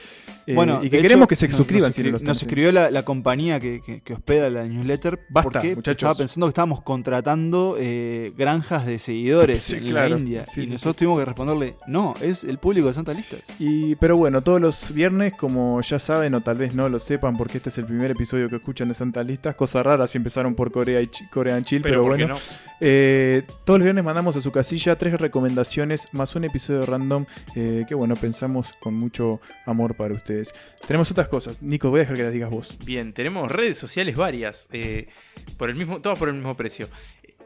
[0.46, 1.88] eh, Bueno, y que queremos hecho, que se nos- suscriban.
[1.88, 2.32] Nos, si nos haciendo.
[2.32, 5.96] escribió la, la compañía que, que- que hospeda la newsletter Basta, porque muchachos.
[5.96, 10.08] estaba pensando que estábamos contratando eh, granjas de seguidores Sí, en claro.
[10.10, 10.44] la India.
[10.46, 13.14] Sí, y sí, nosotros tuvimos que responderle, no, es el público de Santa
[13.58, 17.36] Y, pero bueno, todos los viernes, como ya saben o tal vez no lo sepan,
[17.36, 20.54] porque este es el primer episodio que escuchan de Santas Listas, cosas raras si empezaron
[20.54, 22.34] por Corea y Chi- Corea en Chill, pero, Pero ¿por qué bueno.
[22.34, 22.40] no?
[22.80, 27.84] Eh, todos los viernes mandamos a su casilla tres recomendaciones más un episodio random eh,
[27.88, 30.54] que bueno, pensamos con mucho amor para ustedes.
[30.86, 31.60] Tenemos otras cosas.
[31.62, 32.78] Nico, voy a dejar que las digas vos.
[32.84, 35.08] Bien, tenemos redes sociales varias, eh,
[35.56, 36.88] por el mismo, todas por el mismo precio.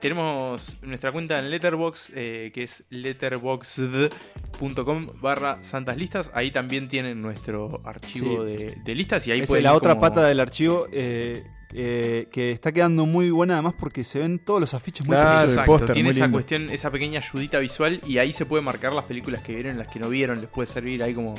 [0.03, 6.29] Tenemos nuestra cuenta en Letterbox, que es letterboxd.com barra santas listas.
[6.35, 8.57] Ahí también tienen nuestro archivo Sí.
[8.57, 11.45] de, de listas y ahí es pueden la otra como- pata del archivo eh,
[11.75, 15.31] eh, que está quedando muy buena además porque se ven todos los afiches muy Claro,
[15.31, 15.53] precisos.
[15.55, 16.37] Exacto, póster, tiene muy esa lindo.
[16.37, 19.89] cuestión, esa pequeña ayudita visual y ahí se puede marcar las películas que vieron, las
[19.89, 21.35] que no vieron, les puede servir ahí como,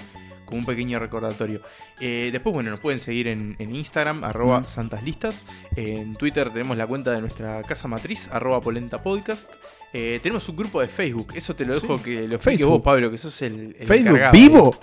[0.46, 1.62] como un pequeño recordatorio.
[2.00, 4.66] Eh, después, bueno, nos pueden seguir en, en Instagram, arroba Mm.
[4.66, 5.46] santaslistas.
[5.76, 9.54] En Twitter tenemos la cuenta de nuestra casa matriz, arroba polenta podcast.
[9.96, 12.04] Eh, tenemos un grupo de Facebook, eso te lo dejo Sí.
[12.04, 12.70] que lo Facebook.
[12.72, 14.32] vos, Pablo, que sos el, el ¿Facebook encargado.
[14.34, 14.76] vivo?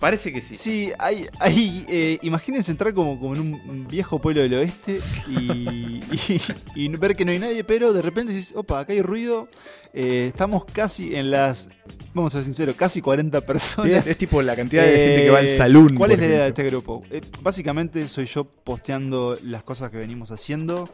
[0.00, 0.54] Parece que sí.
[0.54, 6.00] Sí, hay, hay eh, imagínense entrar como, como en un viejo pueblo del oeste y,
[6.12, 6.40] y-
[6.74, 9.48] y ver que no hay nadie, pero de repente dices, opa, acá hay ruido,
[9.94, 11.70] eh, estamos casi en las,
[12.12, 14.06] vamos a ser sinceros, casi 40 personas.
[14.06, 15.94] Es tipo la cantidad de gente que va al Eh, salón.
[15.96, 17.02] ¿Cuál es la idea de este grupo?
[17.10, 20.88] Eh, básicamente soy yo posteando las cosas que venimos haciendo.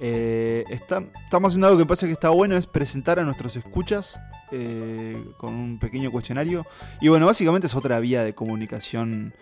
[0.00, 4.18] Eh, está- estamos haciendo algo que parece que está bueno, es presentar a nuestros escuchas
[4.52, 6.66] eh, con un pequeño cuestionario.
[7.00, 9.32] Y bueno, básicamente es otra vía de comunicación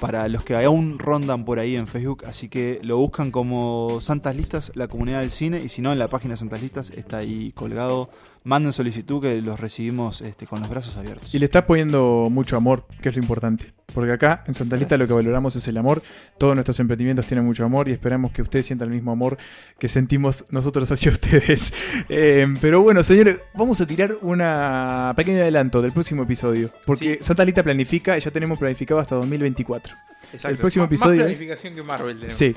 [0.00, 2.24] para los que aún rondan por ahí en Facebook.
[2.26, 5.60] Así que lo buscan como Santas Listas, la comunidad del cine.
[5.62, 8.10] Y si no, en la página Santas Listas está ahí colgado.
[8.44, 11.34] Manden solicitud que los recibimos este, con los brazos abiertos.
[11.34, 13.72] Y le está poniendo mucho amor, que es lo importante.
[13.94, 16.02] Porque acá en Santa Lista lo que valoramos es el amor.
[16.38, 19.38] Todos nuestros emprendimientos tienen mucho amor y esperamos que ustedes sientan el mismo amor
[19.78, 21.72] que sentimos nosotros hacia ustedes.
[22.08, 26.70] Eh, pero bueno, señores, vamos a tirar una pequeño adelanto del próximo episodio.
[26.86, 29.94] Porque Santa Lista planifica y ya tenemos planificado hasta 2024.
[30.32, 30.48] Exacto.
[30.48, 31.26] El próximo Más- más episodio es...
[31.38, 32.34] planificación que Marvel tenemos.
[32.34, 32.54] Sí.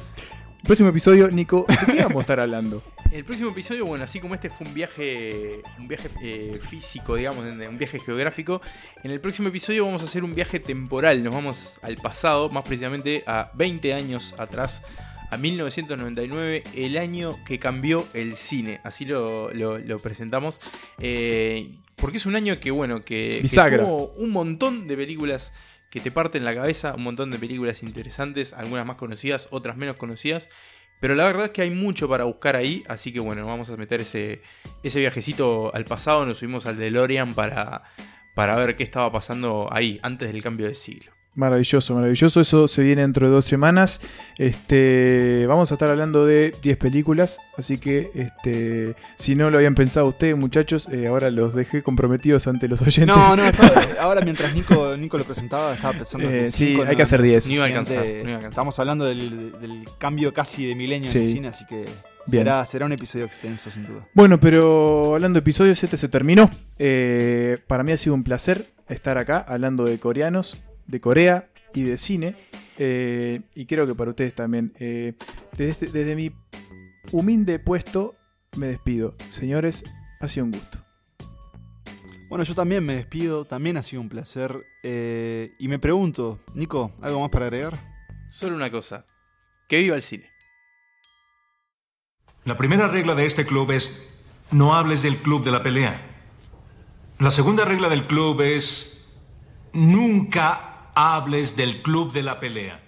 [0.62, 2.82] El próximo episodio, Nico, ¿de qué vamos a estar hablando?
[3.12, 7.43] El próximo episodio, bueno, así como este fue un viaje, un viaje eh, físico, digamos,
[7.45, 8.62] un viaje geográfico,
[9.03, 11.22] en el próximo episodio vamos a hacer un viaje temporal.
[11.22, 14.82] Nos vamos al pasado, más precisamente a 20 años atrás,
[15.30, 18.80] a 1999, el año que cambió el cine.
[18.86, 20.62] Así lo, lo- lo presentamos.
[20.97, 23.47] Eh, porque es un año que, bueno, que, que
[23.84, 25.51] tuvo un montón de películas
[25.92, 29.98] que te parten la cabeza, un montón de películas interesantes, algunas más conocidas, otras menos
[29.98, 30.50] conocidas.
[31.02, 33.76] Pero la verdad es que hay mucho para buscar ahí, así que bueno, vamos a
[33.76, 34.42] meter ese,
[34.84, 37.84] viajecito al pasado, nos subimos al DeLorean para,
[38.34, 41.12] para ver qué estaba pasando ahí, antes del cambio de siglo.
[41.34, 42.42] Maravilloso, maravilloso.
[42.42, 44.02] Eso se viene dentro de dos semanas.
[44.38, 47.38] Este, vamos a estar hablando de 10 películas.
[47.58, 52.48] Así que, este, si no lo habían pensado ustedes, muchachos, eh, ahora los dejé comprometidos
[52.48, 53.06] ante los oyentes.
[53.08, 56.82] No, no, estaba- ahora mientras Nico, Nico lo presentaba, estaba pensando Eh, que sí, cinco
[56.84, 57.48] hay no- que hacer no es 10.
[57.48, 58.18] Ni iba a suficiente.
[58.20, 58.50] alcanzar.
[58.50, 61.20] Estamos hablando del, del cambio casi de milenio en Sí.
[61.20, 61.76] el cine, así que
[62.28, 62.44] Bien.
[62.44, 64.06] será, será un episodio extenso, sin duda.
[64.14, 66.50] Bueno, pero hablando de episodios, este se terminó.
[66.78, 71.84] Eh, para mí ha sido un placer estar acá hablando de coreanos, de Corea y
[71.84, 72.36] de cine.
[72.78, 74.74] Eh, y creo que para ustedes también.
[74.80, 75.14] Eh,
[75.58, 76.32] desde, este- desde mi
[77.12, 78.16] humilde puesto,
[78.58, 79.16] me despido.
[79.30, 79.84] Señores,
[80.20, 80.78] ha sido un gusto.
[82.30, 84.56] Bueno, yo también me despido, también ha sido un placer.
[84.84, 87.74] eh, y me pregunto, Nico, ¿algo más para agregar?
[88.32, 89.06] Solo una cosa,
[89.68, 90.30] que viva el cine.
[92.46, 94.10] La primera regla de este club es
[94.52, 96.02] no hables del club de la pelea.
[97.20, 99.14] La segunda regla del club es
[99.74, 102.81] nunca hables del club de la pelea.